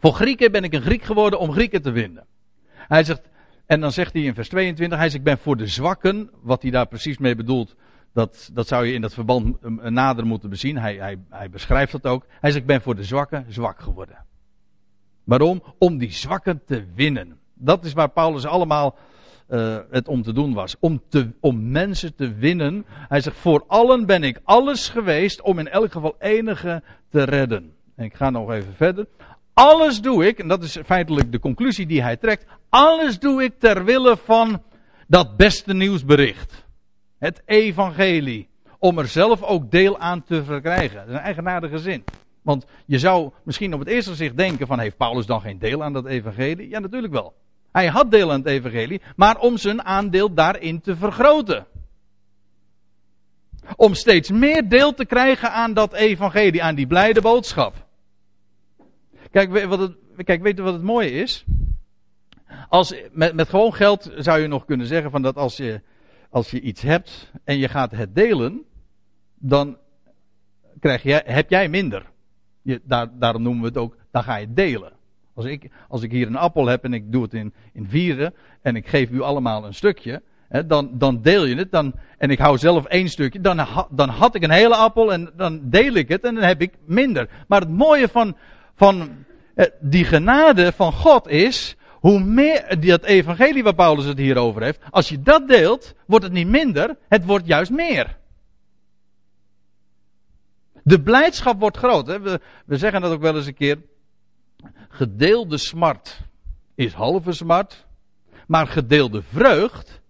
[0.00, 2.26] Voor Grieken ben ik een Griek geworden om Grieken te winnen.
[2.88, 3.28] Hij zegt,
[3.66, 6.30] en dan zegt hij in vers 22, hij zegt ik ben voor de zwakken.
[6.42, 7.74] Wat hij daar precies mee bedoelt,
[8.12, 9.56] dat, dat zou je in dat verband
[9.90, 10.78] nader moeten bezien.
[10.78, 12.26] Hij, hij, hij beschrijft dat ook.
[12.28, 14.24] Hij zegt ik ben voor de zwakken zwak geworden.
[15.24, 15.62] Waarom?
[15.78, 17.38] Om die zwakken te winnen.
[17.54, 18.96] Dat is waar Paulus allemaal
[19.48, 20.76] uh, het om te doen was.
[20.80, 22.84] Om, te, om mensen te winnen.
[22.88, 27.72] Hij zegt, voor allen ben ik alles geweest om in elk geval enige te redden.
[27.94, 29.06] En ik ga nog even verder.
[29.52, 32.46] Alles doe ik, en dat is feitelijk de conclusie die hij trekt.
[32.68, 34.62] Alles doe ik ter wille van
[35.06, 36.64] dat beste nieuwsbericht.
[37.18, 38.48] Het evangelie.
[38.78, 40.96] Om er zelf ook deel aan te verkrijgen.
[40.96, 42.04] Dat is een eigenaardige zin.
[42.42, 45.84] Want je zou misschien op het eerste gezicht denken van, heeft Paulus dan geen deel
[45.84, 46.68] aan dat evangelie?
[46.68, 47.34] Ja, natuurlijk wel.
[47.72, 51.66] Hij had deel aan het evangelie, maar om zijn aandeel daarin te vergroten.
[53.76, 57.86] Om steeds meer deel te krijgen aan dat evangelie, aan die blijde boodschap.
[59.30, 61.44] Kijk, wat het, kijk weet je wat het mooie is?
[62.68, 65.80] Als, met, met gewoon geld zou je nog kunnen zeggen van dat als je,
[66.30, 68.62] als je iets hebt en je gaat het delen,
[69.34, 69.76] dan
[70.80, 72.06] krijg je, heb jij minder.
[72.62, 74.92] Je, daar, daarom noemen we het ook, dan ga je delen.
[75.34, 78.34] Als ik, als ik hier een appel heb en ik doe het in, in vieren
[78.62, 81.70] en ik geef u allemaal een stukje, hè, dan, dan deel je het.
[81.70, 85.30] Dan, en ik hou zelf één stukje, dan, dan had ik een hele appel en
[85.36, 87.28] dan deel ik het en dan heb ik minder.
[87.48, 88.36] Maar het mooie van,
[88.74, 89.08] van
[89.54, 94.62] eh, die genade van God is, hoe meer dat evangelie waar Paulus het hier over
[94.62, 98.16] heeft, als je dat deelt, wordt het niet minder, het wordt juist meer.
[100.82, 102.06] De blijdschap wordt groot.
[102.06, 103.78] We, we zeggen dat ook wel eens een keer.
[104.88, 106.20] Gedeelde smart
[106.74, 107.86] is halve smart.
[108.46, 110.00] Maar gedeelde vreugd,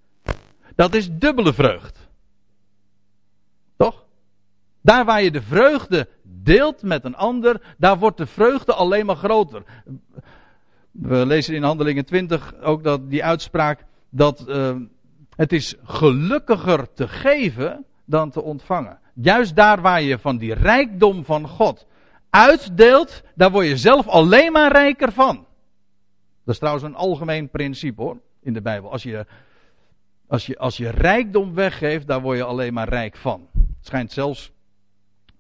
[0.75, 2.09] dat is dubbele vreugd.
[3.77, 4.05] Toch?
[4.81, 9.17] Daar waar je de vreugde deelt met een ander, daar wordt de vreugde alleen maar
[9.17, 9.63] groter.
[11.01, 14.77] We lezen in Handelingen 20 ook dat die uitspraak dat uh,
[15.37, 18.99] het is gelukkiger te geven dan te ontvangen.
[19.15, 21.87] Juist daar waar je van die rijkdom van God
[22.31, 25.47] uitdeelt, daar word je zelf alleen maar rijker van.
[26.45, 28.91] Dat is trouwens een algemeen principe hoor, in de Bijbel.
[28.91, 29.27] Als je,
[30.27, 33.49] als je, als je rijkdom weggeeft, daar word je alleen maar rijk van.
[33.81, 34.53] Schijnt zelfs,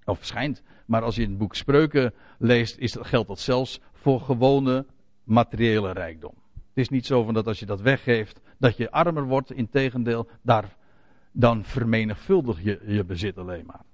[0.05, 4.21] of schijnt, maar als je in het boek Spreuken leest, is geldt dat zelfs voor
[4.21, 4.87] gewone
[5.27, 6.35] materiële rijkdom.
[6.55, 9.53] Het is niet zo van dat als je dat weggeeft, dat je armer wordt.
[9.53, 10.77] Integendeel, daar,
[11.33, 13.85] dan vermenigvuldig je je bezit alleen maar.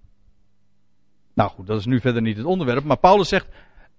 [1.35, 2.85] Nou goed, dat is nu verder niet het onderwerp.
[2.85, 3.49] Maar Paulus zegt,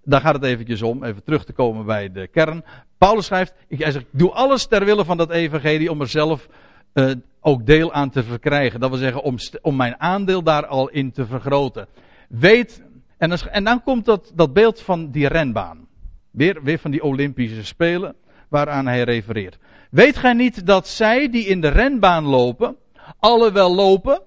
[0.02, 2.64] daar gaat het eventjes om, even terug te komen bij de kern.
[2.98, 6.48] Paulus schrijft, hij doe alles ter wille van dat evangelie om er zelf
[6.94, 8.80] uh, ook deel aan te verkrijgen.
[8.80, 11.86] Dat wil zeggen, om, om mijn aandeel daar al in te vergroten.
[12.28, 12.82] Weet,
[13.18, 15.86] en dan, en dan komt dat, dat beeld van die renbaan.
[16.34, 18.14] Weer, van die Olympische Spelen.
[18.48, 19.58] waaraan hij refereert.
[19.90, 22.76] Weet gij niet dat zij die in de renbaan lopen,
[23.18, 24.22] alle wel lopen,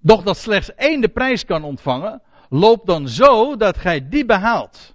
[0.00, 4.94] doch dat slechts één de prijs kan ontvangen, loop dan zo dat gij die behaalt.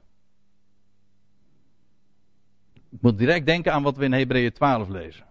[2.74, 5.26] Ik moet direct denken aan wat we in Hebreeën 12 lezen.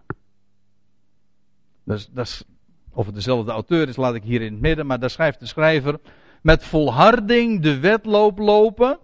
[1.83, 2.43] Dat is, dat is,
[2.91, 5.45] of het dezelfde auteur is, laat ik hier in het midden, maar daar schrijft de
[5.45, 5.99] schrijver.
[6.41, 8.99] Met volharding de wedloop lopen.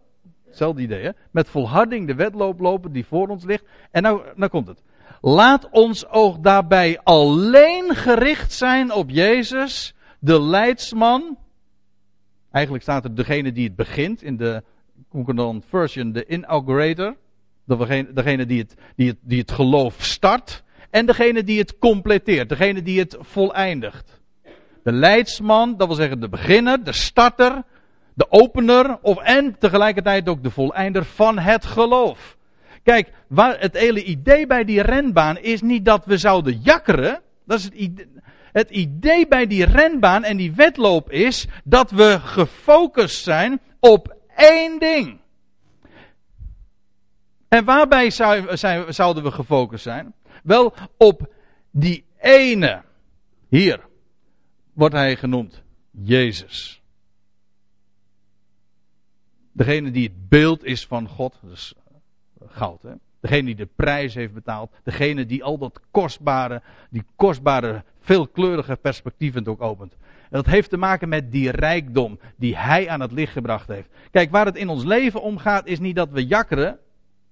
[0.52, 1.10] Hetzelfde idee, hè?
[1.32, 3.66] Met volharding de wedloop lopen die voor ons ligt.
[3.92, 4.84] En nou, nou komt het.
[5.22, 11.38] Laat ons oog daarbij alleen gericht zijn op Jezus, de leidsman.
[12.52, 14.64] Eigenlijk staat er degene die het begint in de
[15.10, 17.16] Concordant version, de inaugurator.
[17.66, 20.64] Degene die het, die, het, die het geloof start.
[20.90, 24.22] En degene die het completeert, degene die het voleindigt.
[24.84, 27.64] De leidsman, dat wil zeggen de beginner, de starter,
[28.14, 32.38] de opener of en tegelijkertijd ook de voleinder van het geloof.
[32.84, 37.22] Kijk, waar het hele idee bij die renbaan is niet dat we zouden jakkeren.
[37.46, 38.10] Dat is het idee.
[38.52, 44.80] Het idee bij die renbaan en die wedloop is dat we gefocust zijn op één
[44.80, 45.20] ding.
[47.48, 48.10] En waarbij
[48.90, 50.14] zouden we gefocust zijn?
[50.44, 51.34] Wel op
[51.72, 52.82] die ene.
[53.50, 53.80] Hier
[54.74, 56.81] wordt hij genoemd Jezus.
[59.52, 61.74] Degene die het beeld is van God, dus
[62.48, 62.82] goud.
[62.82, 62.92] Hè?
[63.20, 64.72] Degene die de prijs heeft betaald.
[64.84, 69.94] Degene die al dat kostbare, die kostbare, veelkleurige perspectieven ook opent.
[70.04, 73.90] En dat heeft te maken met die rijkdom die hij aan het licht gebracht heeft.
[74.12, 76.80] Kijk, waar het in ons leven om gaat is niet dat we jakkeren.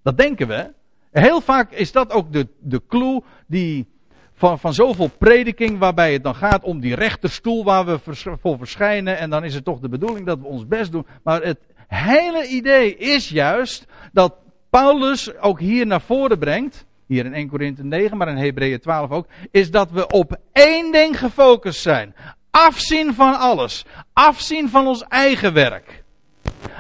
[0.02, 0.74] Dat denken we.
[1.12, 3.88] Heel vaak is dat ook de, de clue die
[4.34, 8.00] van, van zoveel prediking waarbij het dan gaat om die rechterstoel waar we
[8.42, 9.18] voor verschijnen.
[9.18, 11.06] En dan is het toch de bedoeling dat we ons best doen.
[11.24, 11.60] Maar het
[11.96, 14.34] hele idee is juist dat
[14.70, 19.10] Paulus ook hier naar voren brengt, hier in 1 Korinthe 9, maar in Hebreeën 12
[19.10, 22.16] ook, is dat we op één ding gefocust zijn.
[22.52, 23.86] Afzien van alles.
[24.14, 26.04] Afzien van ons eigen werk.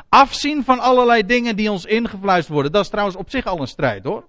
[0.09, 2.71] Afzien van allerlei dingen die ons ingefluisterd worden.
[2.71, 4.23] Dat is trouwens op zich al een strijd hoor.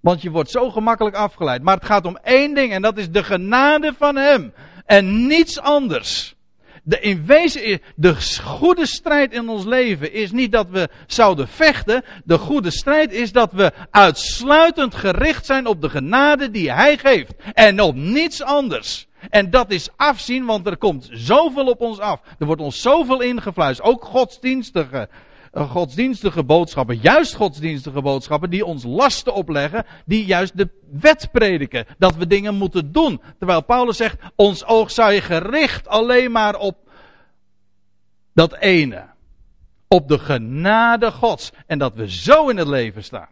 [0.00, 1.62] Want je wordt zo gemakkelijk afgeleid.
[1.62, 4.52] Maar het gaat om één ding en dat is de genade van Hem.
[4.86, 6.34] En niets anders.
[6.82, 8.14] De, in wezen, de
[8.44, 12.04] goede strijd in ons leven is niet dat we zouden vechten.
[12.24, 17.32] De goede strijd is dat we uitsluitend gericht zijn op de genade die Hij geeft.
[17.52, 19.08] En op niets anders.
[19.30, 22.20] En dat is afzien, want er komt zoveel op ons af.
[22.38, 23.88] Er wordt ons zoveel ingefluisterd.
[23.88, 25.08] Ook godsdienstige
[25.52, 31.86] godsdienstige boodschappen, juist godsdienstige boodschappen, die ons lasten opleggen, die juist de wet prediken.
[31.98, 33.20] Dat we dingen moeten doen.
[33.38, 36.76] Terwijl Paulus zegt, ons oog je gericht alleen maar op
[38.32, 39.08] dat ene.
[39.88, 41.50] Op de genade Gods.
[41.66, 43.28] En dat we zo in het leven staan.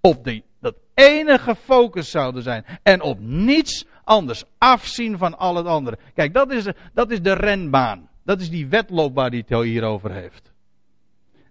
[0.00, 2.64] Op die, dat ene gefocust zouden zijn.
[2.82, 4.44] En op niets anders.
[4.58, 5.98] Afzien van al het andere.
[6.14, 8.08] Kijk, dat is, dat is de renbaan.
[8.24, 10.49] Dat is die wedloop waar hij het hier over heeft.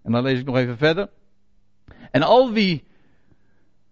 [0.02, 1.10] En dan lees ik nog even verder.
[2.10, 2.84] En al wie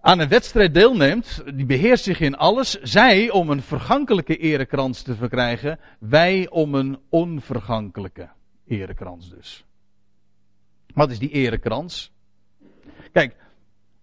[0.01, 2.81] aan een wedstrijd deelneemt, die beheerst zich in alles.
[2.83, 8.29] Zij om een vergankelijke erekrans te verkrijgen, wij om een onvergankelijke
[8.67, 9.65] erekrans dus.
[10.95, 12.13] Wat is die erekrans?
[13.13, 13.37] Kijk,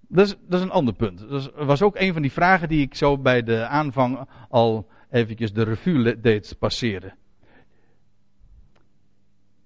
[0.08, 1.30] dat is, dat is een ander punt.
[1.30, 5.54] Dat was ook een van die vragen die ik zo bij de aanvang al eventjes
[5.54, 7.14] de revue deed passeren.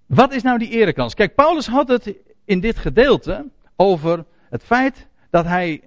[0.05, 1.13] Wat is nou die erekrans?
[1.13, 2.15] Kijk, Paulus had het
[2.49, 5.81] in dit gedeelte over het feit dat hij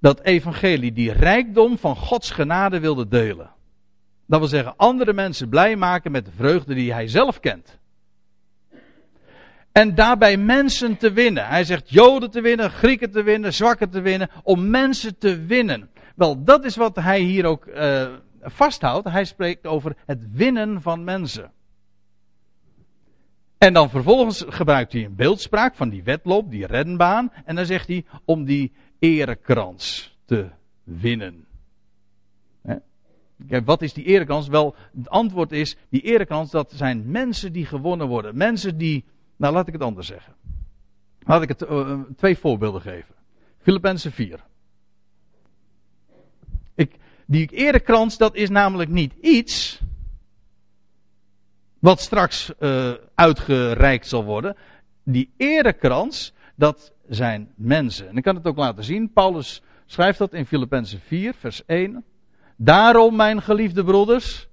[0.00, 3.50] dat evangelie, die rijkdom van Gods genade wilde delen.
[4.26, 7.78] Dat wil zeggen, andere mensen blij maken met de vreugde die hij zelf kent.
[9.72, 11.46] En daarbij mensen te winnen.
[11.46, 15.90] Hij zegt Joden te winnen, Grieken te winnen, zwakken te winnen, om mensen te winnen.
[16.16, 18.06] Wel, dat is wat hij hier ook uh,
[18.42, 19.08] vasthoudt.
[19.08, 21.52] Hij spreekt over het winnen van mensen.
[23.64, 27.32] En dan vervolgens gebruikt hij een beeldspraak van die wedloop, die renbaan.
[27.44, 30.50] En dan zegt hij om die erekrans te
[30.82, 31.46] winnen.
[33.48, 34.48] Kijk, wat is die erekrans?
[34.48, 38.36] Wel, het antwoord is, die erekrans, dat zijn mensen die gewonnen worden.
[38.36, 39.04] Mensen die,
[39.36, 40.34] nou laat ik het anders zeggen.
[41.20, 43.14] Laat ik het uh, twee voorbeelden geven.
[43.58, 44.40] Filippenzen 4.
[46.74, 46.94] Ik,
[47.26, 49.82] die erekrans, dat is namelijk niet iets
[51.84, 54.56] wat straks uh, uitgereikt zal worden.
[55.02, 58.08] Die erekrans, dat zijn mensen.
[58.08, 59.12] En ik kan het ook laten zien.
[59.12, 62.04] Paulus schrijft dat in Filippenzen 4, vers 1.
[62.56, 64.48] Daarom, mijn geliefde broeders,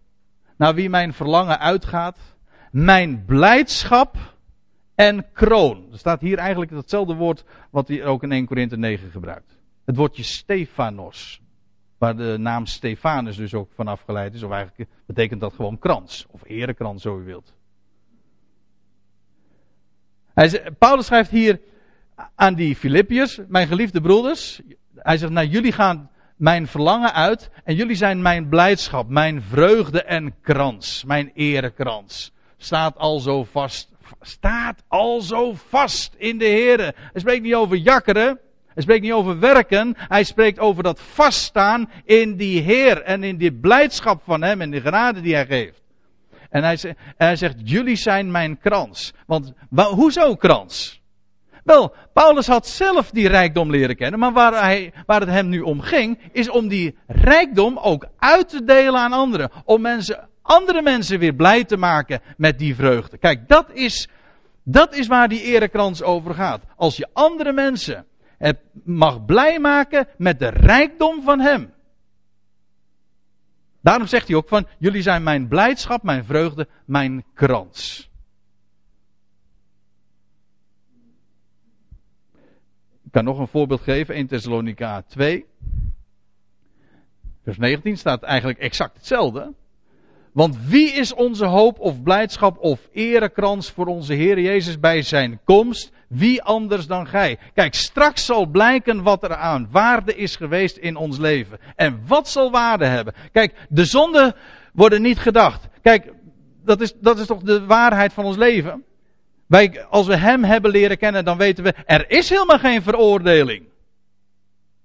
[0.57, 2.17] naar wie mijn verlangen uitgaat,
[2.71, 4.15] mijn blijdschap
[4.95, 5.88] en kroon.
[5.91, 9.57] Er staat hier eigenlijk hetzelfde woord wat hij ook in 1 Korinthe 9 gebruikt.
[9.86, 11.40] Het woordje Stefanos.
[12.02, 14.43] Waar de naam Stefanus dus ook van afgeleid is.
[14.43, 16.26] Of eigenlijk betekent dat gewoon krans.
[16.30, 17.54] Of erekrans, zo u wilt.
[20.78, 21.60] Paulus schrijft hier
[22.36, 24.62] aan die Filippiërs, mijn geliefde broeders.
[24.95, 30.04] Hij zegt, nou jullie gaan mijn verlangen uit en jullie zijn mijn blijdschap, mijn vreugde
[30.04, 32.34] en krans, mijn erekrans.
[32.58, 33.91] Staat al zo vast,
[34.22, 36.78] staat al zo vast in de Heer.
[36.78, 38.39] Hij spreekt niet over jakkeren,
[38.74, 43.38] hij spreekt niet over werken, hij spreekt over dat vaststaan in die Heer en in
[43.38, 45.82] die blijdschap van Hem en de genade die Hij geeft.
[46.49, 49.13] En hij, hij zegt, jullie zijn mijn krans.
[49.26, 51.01] Want hoezo krans?
[51.63, 55.61] Wel, Paulus had zelf die rijkdom leren kennen, maar waar, hij, waar het hem nu
[55.61, 59.51] om ging, is om die rijkdom ook uit te delen aan anderen.
[59.65, 63.17] Om mensen, andere mensen weer blij te maken met die vreugde.
[63.17, 64.07] Kijk, dat is,
[64.63, 66.61] dat is waar die erekrans over gaat.
[66.76, 68.05] Als je andere mensen
[68.41, 71.73] het mag blij maken met de rijkdom van hem.
[73.81, 78.09] Daarom zegt hij ook van, jullie zijn mijn blijdschap, mijn vreugde, mijn krans.
[83.03, 85.45] Ik kan nog een voorbeeld geven, 1 Thessalonica 2.
[87.43, 89.53] Vers 19 staat eigenlijk exact hetzelfde.
[90.31, 95.39] Want wie is onze hoop of blijdschap of erekrans voor onze Heer Jezus bij zijn
[95.43, 95.91] komst?
[96.12, 97.38] Wie anders dan gij?
[97.53, 101.59] Kijk, straks zal blijken wat er aan waarde is geweest in ons leven.
[101.76, 103.14] En wat zal waarde hebben?
[103.32, 104.36] Kijk, de zonden
[104.74, 105.68] worden niet gedacht.
[105.82, 106.14] Kijk,
[106.64, 108.84] dat is, dat is toch de waarheid van ons leven?
[109.47, 113.64] Wij, als we Hem hebben leren kennen, dan weten we, er is helemaal geen veroordeling.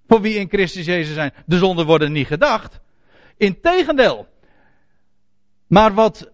[0.07, 1.33] Voor wie in Christus Jezus zijn.
[1.47, 2.81] De zonden worden niet gedacht.
[3.37, 4.27] Integendeel.
[5.66, 6.31] Maar wat,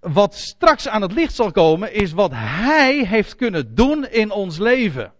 [0.00, 4.58] wat straks aan het licht zal komen, is wat Hij heeft kunnen doen in ons
[4.58, 5.12] leven.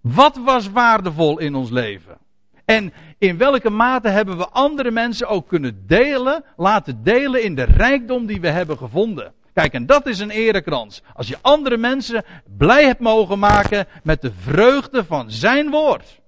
[0.00, 2.18] Wat was waardevol in ons leven?
[2.64, 7.64] En in welke mate hebben we andere mensen ook kunnen delen, laten delen in de
[7.64, 9.32] rijkdom die we hebben gevonden?
[9.52, 11.02] Kijk, en dat is een erekrans.
[11.14, 12.24] Als je andere mensen
[12.56, 16.20] blij hebt mogen maken met de vreugde van zijn woord.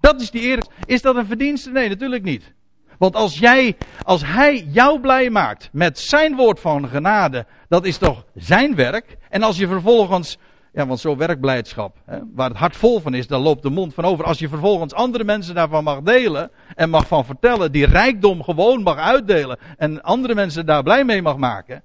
[0.00, 0.74] Dat is die erekrans.
[0.84, 1.70] Is dat een verdienste?
[1.70, 2.53] Nee, natuurlijk niet.
[2.98, 7.98] Want als jij, als hij jou blij maakt met zijn woord van genade, dat is
[7.98, 9.16] toch zijn werk.
[9.28, 10.38] En als je vervolgens,
[10.72, 13.70] ja, want zo werkt blijdschap, hè, waar het hart vol van is, dan loopt de
[13.70, 14.24] mond van over.
[14.24, 18.82] Als je vervolgens andere mensen daarvan mag delen en mag van vertellen, die rijkdom gewoon
[18.82, 21.82] mag uitdelen en andere mensen daar blij mee mag maken,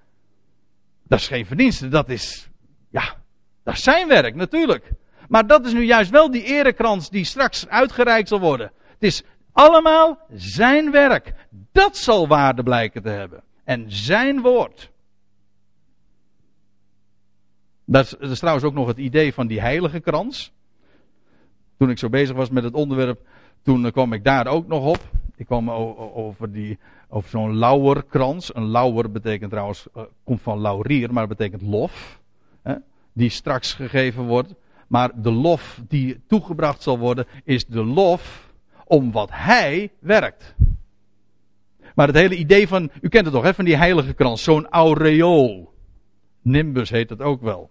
[1.07, 2.49] dat is geen verdienste, dat is,
[2.89, 3.15] ja,
[3.63, 4.91] dat is zijn werk natuurlijk.
[5.27, 8.71] Maar dat is nu juist wel die erekrans die straks uitgereikt zal worden.
[8.87, 9.23] Het is
[9.59, 11.33] allemaal zijn werk.
[11.71, 13.43] Dat zal waarde blijken te hebben.
[13.63, 14.91] En zijn woord.
[17.85, 20.51] Dat is, trouwens ook nog het idee van die heilige krans.
[21.77, 23.19] Toen ik zo bezig was met het onderwerp,
[23.61, 25.11] toen kwam ik daar ook nog op.
[25.35, 26.77] Ik kwam over, die,
[27.09, 28.55] over zo'n lauwerkrans.
[28.55, 32.19] Een lauwer betekent trouwens, uh, komt van laurier, maar betekent lof.
[32.61, 32.75] Hè,
[33.13, 34.53] die straks gegeven wordt.
[34.87, 38.48] Maar de lof die toegebracht zal worden, is de lof
[38.89, 40.55] om wat hij werkt.
[41.95, 44.67] Maar het hele idee van, u kent het toch, hè, van die heilige krans, zo'n
[44.67, 45.73] aureool.
[46.41, 47.69] Nimbus heet het ook wel.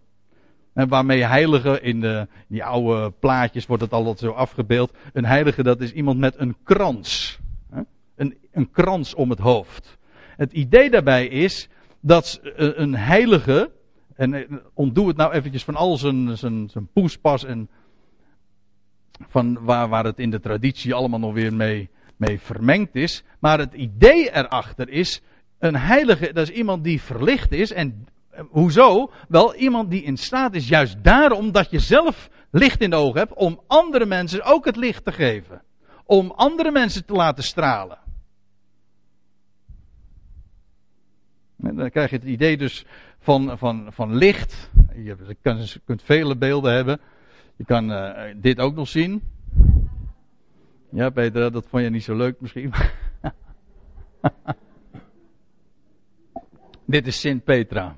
[0.73, 4.93] En waarmee heiligen, in de, die oude plaatjes wordt het altijd zo afgebeeld.
[5.13, 7.39] Een heilige dat is iemand met een krans.
[8.17, 9.99] Een, een krans om het hoofd.
[10.37, 11.69] Het idee daarbij is
[12.01, 13.71] dat een heilige,
[14.15, 17.69] en eh, ontdoe het nou eventjes van al zijn, zijn, zijn poespas en
[19.21, 23.25] van waar, waar het in de traditie allemaal nog weer mee, mee vermengd is.
[23.39, 25.23] Maar het idee erachter is,
[25.59, 27.73] een heilige, dat is iemand die verlicht is.
[27.73, 29.11] En eh, hoezo?
[29.29, 33.19] Wel, iemand die in staat is, juist daarom dat je zelf licht in de ogen
[33.19, 35.63] hebt, om andere mensen ook het licht te geven.
[36.05, 37.99] Om andere mensen te laten stralen.
[41.63, 42.85] En dan krijg je het idee dus
[43.19, 44.71] van, van, van licht.
[44.95, 45.37] Je
[45.85, 47.01] kunt vele beelden hebben.
[47.59, 49.23] Je kan uh, dit ook nog zien.
[50.91, 52.73] Ja, Peter, dat vond je niet zo leuk misschien.
[56.85, 57.97] dit is Sint Petra.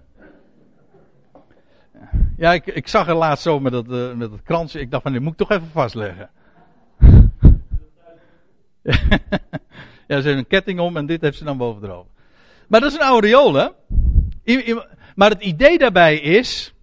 [2.37, 4.81] Ja, ik, ik zag er laatst zo met dat, uh, met dat kransje.
[4.81, 6.31] Ik dacht van, dit moet ik toch even vastleggen.
[10.09, 12.11] ja, ze heeft een ketting om en dit heeft ze dan boven erover.
[12.67, 13.69] Maar dat is een aureool, hè?
[15.15, 16.75] Maar het idee daarbij is.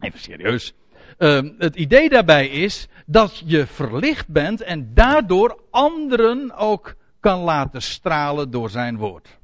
[0.00, 0.74] Even serieus.
[1.18, 7.82] Uh, het idee daarbij is dat je verlicht bent en daardoor anderen ook kan laten
[7.82, 9.38] stralen door zijn woord.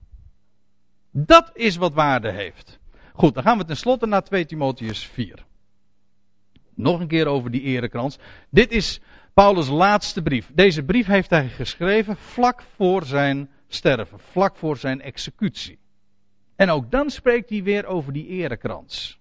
[1.11, 2.79] Dat is wat waarde heeft.
[3.13, 5.45] Goed, dan gaan we tenslotte naar 2 Timotheus 4.
[6.75, 8.19] Nog een keer over die erekrans.
[8.51, 9.01] Dit is
[9.35, 10.51] Paulus' laatste brief.
[10.55, 15.79] Deze brief heeft hij geschreven vlak voor zijn sterven, vlak voor zijn executie.
[16.57, 19.21] En ook dan spreekt hij weer over die erekrans.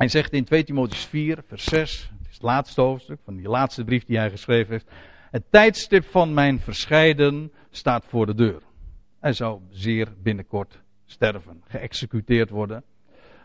[0.00, 3.48] Hij zegt in 2 Timotheus 4, vers 6, het is het laatste hoofdstuk van die
[3.48, 4.90] laatste brief die hij geschreven heeft.
[5.30, 8.62] Het tijdstip van mijn verscheiden staat voor de deur.
[9.18, 12.82] Hij zou zeer binnenkort sterven, geëxecuteerd worden.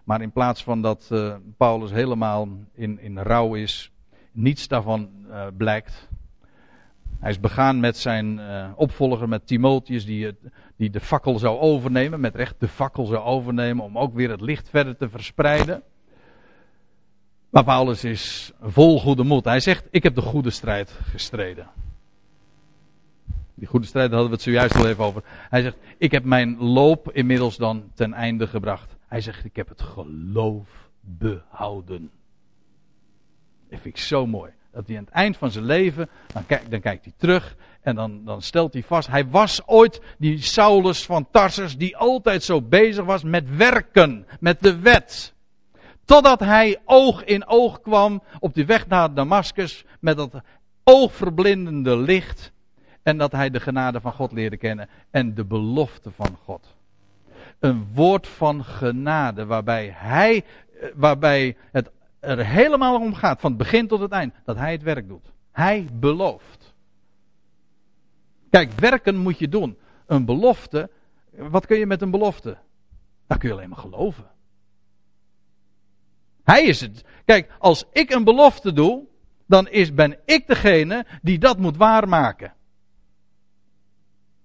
[0.04, 3.92] Maar in plaats van dat uh, Paulus helemaal in, in rouw is,
[4.32, 6.10] niets daarvan uh, blijkt.
[7.20, 10.38] Hij is begaan met zijn uh, opvolger, met Timotheus, die, het,
[10.76, 14.42] die de fakkel zou overnemen, met recht de fakkel zou overnemen, om ook weer het
[14.42, 15.84] licht verder te verspreiden.
[17.56, 19.46] Maar Paulus is vol goede moed.
[19.46, 21.68] Hij zegt: Ik heb de goede strijd gestreden.
[23.54, 25.24] Die goede strijd hadden we het zojuist al even over.
[25.50, 28.96] Hij zegt: Ik heb mijn loop inmiddels dan ten einde gebracht.
[29.08, 30.68] Hij zegt: Ik heb het geloof
[31.00, 32.12] behouden.
[33.70, 34.52] Dat vind ik zo mooi.
[34.72, 37.96] Dat hij aan het eind van zijn leven, dan, kijkt, dan kijkt hij terug en
[37.96, 39.08] dan, dan stelt hij vast.
[39.08, 44.62] Hij was ooit die Saulus van Tarsus die altijd zo bezig was met werken, met
[44.62, 45.35] de wet.
[46.06, 50.42] Totdat hij oog in oog kwam op de weg naar Damascus met dat
[50.84, 52.54] oogverblindende licht.
[53.04, 56.76] En dat hij de genade van God leerde kennen en de belofte van God.
[57.60, 60.44] Een woord van genade waarbij hij,
[60.80, 64.72] eh, waarbij het er helemaal om gaat, van het begin tot het eind, dat hij
[64.72, 65.32] het werk doet.
[65.52, 66.74] Hij belooft.
[68.50, 69.78] Kijk, werken moet je doen.
[70.06, 70.90] Een belofte,
[71.32, 72.58] wat kun je met een belofte?
[73.28, 74.26] Daar kun je alleen maar geloven.
[76.46, 77.04] Hij is het.
[77.26, 79.04] Kijk, als ik een belofte doe,
[79.48, 82.54] dan is, ben ik degene die dat moet waarmaken.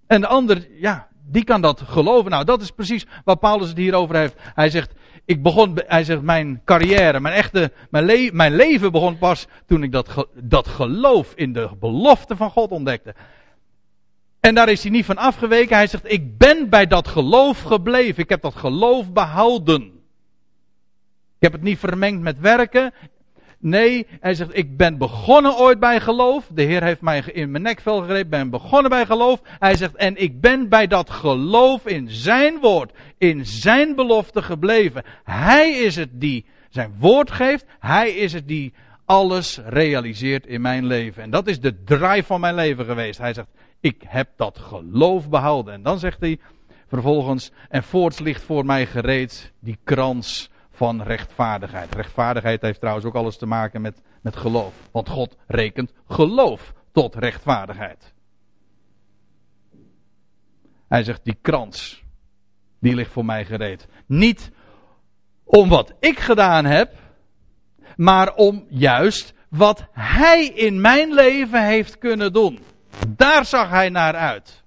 [0.07, 2.31] En de ander, ja, die kan dat geloven.
[2.31, 4.35] Nou, dat is precies wat Paulus het hier over heeft.
[4.37, 4.93] Hij zegt,
[5.25, 9.83] ik begon, hij zegt, mijn carrière, mijn echte, mijn, le mijn leven begon pas toen
[9.83, 13.15] ik dat, dat geloof in de belofte van God ontdekte.
[14.39, 15.75] En daar is hij niet van afgeweken.
[15.75, 18.23] Hij zegt, ik ben bij dat geloof gebleven.
[18.23, 20.00] Ik heb dat geloof behouden.
[21.41, 22.93] Ik heb het niet vermengd met werken.
[23.59, 26.47] Nee, hij zegt, ik ben begonnen ooit bij geloof.
[26.53, 29.41] De Heer heeft mij in mijn nekvel gegrepen, ben begonnen bij geloof.
[29.43, 35.03] Hij zegt, en ik ben bij dat geloof in zijn woord, in zijn belofte gebleven.
[35.23, 37.65] Hij is het die zijn woord geeft.
[37.79, 38.73] Hij is het die
[39.05, 41.23] alles realiseert in mijn leven.
[41.23, 43.19] En dat is de drive van mijn leven geweest.
[43.19, 45.73] Hij zegt, ik heb dat geloof behouden.
[45.73, 46.39] En dan zegt hij
[46.87, 50.50] vervolgens, en voorts ligt voor mij gereed die krans
[50.81, 51.95] van rechtvaardigheid.
[51.95, 54.73] Rechtvaardigheid heeft trouwens ook alles te maken met, met geloof.
[54.91, 58.13] Want God rekent geloof tot rechtvaardigheid.
[60.87, 62.03] Hij zegt, die krans,
[62.79, 63.87] die ligt voor mij gereed.
[64.05, 64.51] Niet
[65.43, 66.93] om wat ik gedaan heb,
[67.95, 72.59] maar om juist wat hij in mijn leven heeft kunnen doen.
[73.07, 74.60] Daar zag hij naar uit.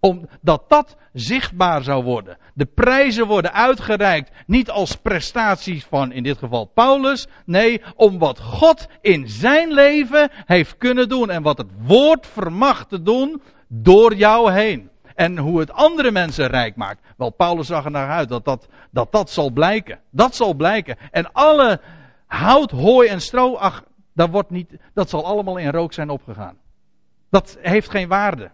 [0.00, 2.38] Omdat dat zichtbaar zou worden.
[2.54, 7.26] De prijzen worden uitgereikt niet als prestaties van in dit geval Paulus.
[7.44, 11.30] Nee, om wat God in zijn leven heeft kunnen doen.
[11.30, 14.90] En wat het woord vermag te doen door jou heen.
[15.14, 17.00] En hoe het andere mensen rijk maakt.
[17.16, 20.00] Wel, Paulus zag er naar uit dat dat, dat dat zal blijken.
[20.10, 20.96] Dat zal blijken.
[21.10, 21.80] En alle
[22.26, 23.84] hout, hooi en stro, ach,
[24.14, 26.56] dat, wordt niet, dat zal allemaal in rook zijn opgegaan.
[27.30, 28.50] Dat heeft geen waarde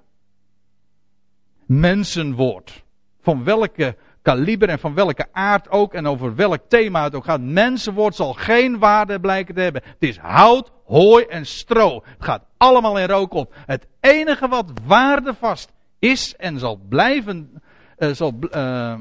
[1.67, 2.85] mensenwoord.
[3.21, 7.41] Van welke kaliber en van welke aard ook en over welk thema het ook gaat.
[7.41, 9.83] Mensenwoord zal geen waarde blijken te hebben.
[9.85, 12.03] Het is hout, hooi en stro.
[12.05, 13.55] Het gaat allemaal in rook op.
[13.67, 17.63] Het enige wat waardevast is en zal blijven,
[17.99, 18.95] uh, zal, uh,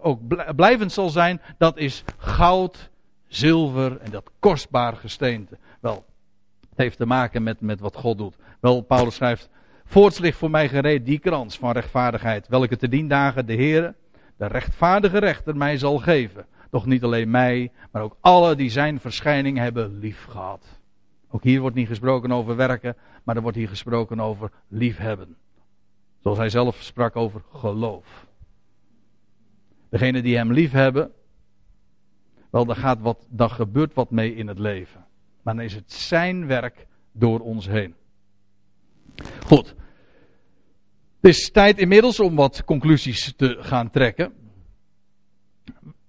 [0.00, 0.20] ook
[0.56, 2.90] blijvend zal zijn, dat is goud,
[3.26, 5.58] zilver en dat kostbaar gesteente.
[5.80, 6.04] Wel,
[6.60, 8.36] het heeft te maken met, met wat God doet.
[8.60, 9.48] Wel, Paulus schrijft,
[9.84, 13.94] Voorts ligt voor mij gereed die krans van rechtvaardigheid, welke te dien dagen de Heer,
[14.36, 16.46] de rechtvaardige rechter, mij zal geven.
[16.70, 20.80] Doch niet alleen mij, maar ook alle die zijn verschijning hebben lief gehad.
[21.30, 25.36] Ook hier wordt niet gesproken over werken, maar er wordt hier gesproken over liefhebben.
[26.20, 28.26] Zoals hij zelf sprak over geloof.
[29.88, 31.10] Degene die hem lief hebben,
[32.50, 35.04] wel, daar, gaat wat, daar gebeurt wat mee in het leven.
[35.42, 37.94] Maar dan is het zijn werk door ons heen.
[39.46, 39.74] Goed.
[41.20, 44.32] Het is tijd inmiddels om wat conclusies te gaan trekken.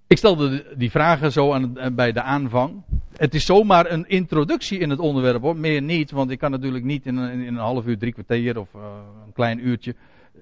[0.06, 2.82] Ik stelde die vragen zo aan, bij de aanvang.
[3.16, 6.84] Het is zomaar een introductie in het onderwerp hoor, meer niet, want ik kan natuurlijk
[6.84, 8.82] niet in een, in een half uur, drie kwartier of uh,
[9.26, 9.94] een klein uurtje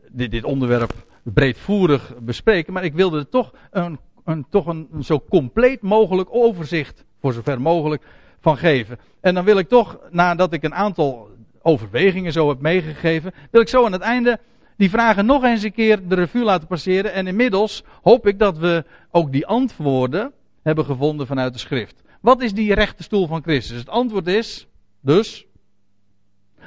[0.09, 0.93] dit, dit, onderwerp
[1.23, 2.73] breedvoerig bespreken.
[2.73, 7.61] Maar ik wilde er toch een, een, toch een zo compleet mogelijk overzicht, voor zover
[7.61, 8.03] mogelijk,
[8.41, 8.99] van geven.
[9.21, 11.29] En dan wil ik toch, nadat ik een aantal
[11.63, 14.39] overwegingen zo heb meegegeven, wil ik zo aan het einde
[14.77, 17.13] die vragen nog eens een keer de revue laten passeren.
[17.13, 20.33] En inmiddels hoop ik dat we ook die antwoorden
[20.63, 22.03] hebben gevonden vanuit de schrift.
[22.21, 23.79] Wat is die rechte stoel van Christus?
[23.79, 24.67] Het antwoord is
[25.01, 25.47] dus.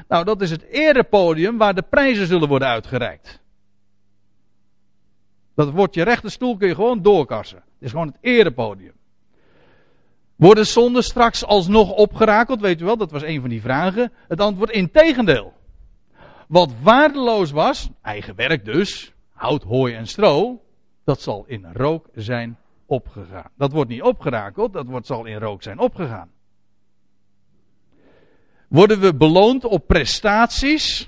[0.07, 3.41] Nou, dat is het erepodium waar de prijzen zullen worden uitgereikt.
[5.55, 7.57] Dat woordje rechte stoel kun je gewoon doorkassen.
[7.57, 8.93] Het is gewoon het erepodium.
[10.35, 12.61] Worden zonden straks alsnog opgerakeld?
[12.61, 14.11] Weet u wel, dat was een van die vragen.
[14.27, 15.53] Het antwoord in tegendeel.
[16.47, 20.61] Wat waardeloos was, eigen werk dus, hout, hooi en stro,
[21.03, 23.49] dat zal in rook zijn opgegaan.
[23.57, 26.29] Dat wordt niet opgerakeld, dat wordt, zal in rook zijn opgegaan.
[28.67, 31.07] Worden we beloond op prestaties?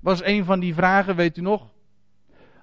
[0.00, 1.66] Was een van die vragen, weet u nog?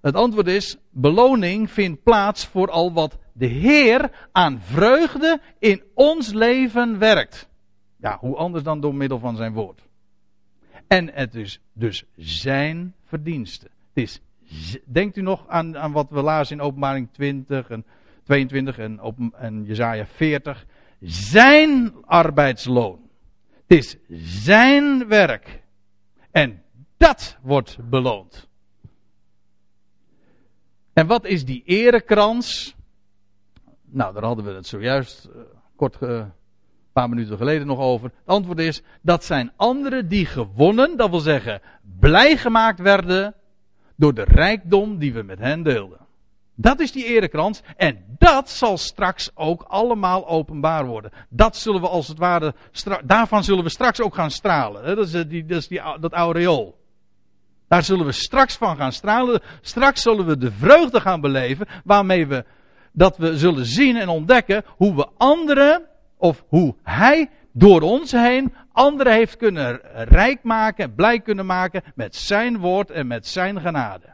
[0.01, 6.33] Het antwoord is: beloning vindt plaats voor al wat de Heer aan vreugde in ons
[6.33, 7.49] leven werkt.
[7.97, 9.81] Ja, hoe anders dan door middel van zijn woord.
[10.87, 13.67] En het is dus zijn verdienste.
[13.93, 14.19] Het is,
[14.85, 17.85] denkt u nog aan, aan wat we lazen in openbaring 20 en
[18.23, 20.65] 22 en, open, en Jezaja 40.
[21.01, 22.99] Zijn arbeidsloon.
[23.67, 23.97] Het is
[24.43, 25.61] zijn werk.
[26.31, 26.63] En
[26.97, 28.47] dat wordt beloond.
[30.93, 32.75] En wat is die erekrans?
[33.93, 35.41] Nou, daar hadden we het zojuist uh,
[35.75, 36.23] kort uh,
[36.93, 38.09] paar minuten geleden nog over.
[38.09, 41.61] Het antwoord is, dat zijn anderen die gewonnen, dat wil zeggen,
[41.99, 43.33] blij gemaakt werden
[43.95, 45.97] door de rijkdom die we met hen deelden.
[46.55, 51.11] Dat is die erekrans en dat zal straks ook allemaal openbaar worden.
[51.29, 52.53] Dat zullen we als het ware,
[53.03, 54.95] daarvan zullen we straks ook gaan stralen.
[54.95, 56.81] Dat is, eh, die, dat, is die, dat aureool.
[57.67, 59.41] Daar zullen we straks van gaan stralen.
[59.61, 62.45] Straks zullen we de vreugde gaan beleven waarmee we
[62.93, 65.85] dat we zullen zien en ontdekken hoe we anderen
[66.17, 72.15] of hoe hij door ons heen anderen heeft kunnen rijk maken, blij kunnen maken met
[72.15, 74.13] zijn woord en met zijn genade.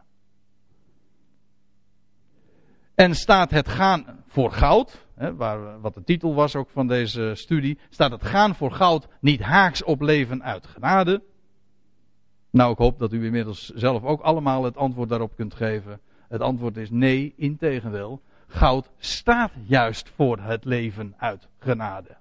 [2.95, 7.31] En staat het gaan voor goud, hè, waar, wat de titel was ook van deze
[7.33, 11.21] studie, staat het gaan voor goud niet haaks op leven uit genade?
[12.51, 15.99] Nou, ik hoop dat u inmiddels zelf ook allemaal het antwoord daarop kunt geven.
[16.27, 18.21] Het antwoord is nee, integendeel.
[18.49, 22.17] Goud staat juist voor het leven uit genade.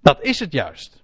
[0.00, 1.02] Dat is het juist.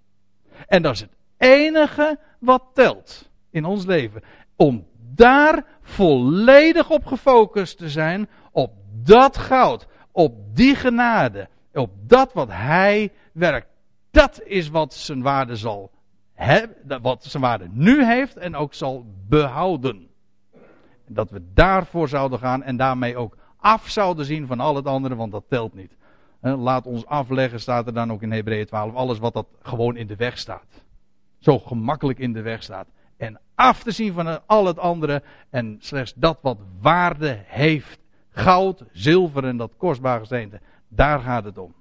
[0.66, 4.22] En dat is het enige wat telt in ons leven.
[4.57, 8.72] Om daar volledig op gefocust te zijn, op
[9.03, 13.68] dat goud, op die genade, op dat wat hij werkt.
[14.11, 15.91] Dat is wat zijn waarde zal
[16.35, 20.09] hebben, wat zijn waarde nu heeft en ook zal behouden.
[21.09, 25.17] Dat we daarvoor zouden gaan en daarmee ook af zouden zien van al het andere,
[25.17, 25.97] want dat telt niet.
[26.41, 28.95] Laat ons afleggen, staat er dan ook in Hebreeën 12.
[28.95, 30.83] Alles wat dat gewoon in de weg staat.
[31.39, 32.87] Zo gemakkelijk in de weg staat.
[33.17, 35.23] En af te zien van al het andere.
[35.51, 38.01] En slechts dat wat waarde heeft.
[38.31, 40.61] Goud, zilver en dat kostbare gesteente.
[40.89, 41.75] Daar gaat het om.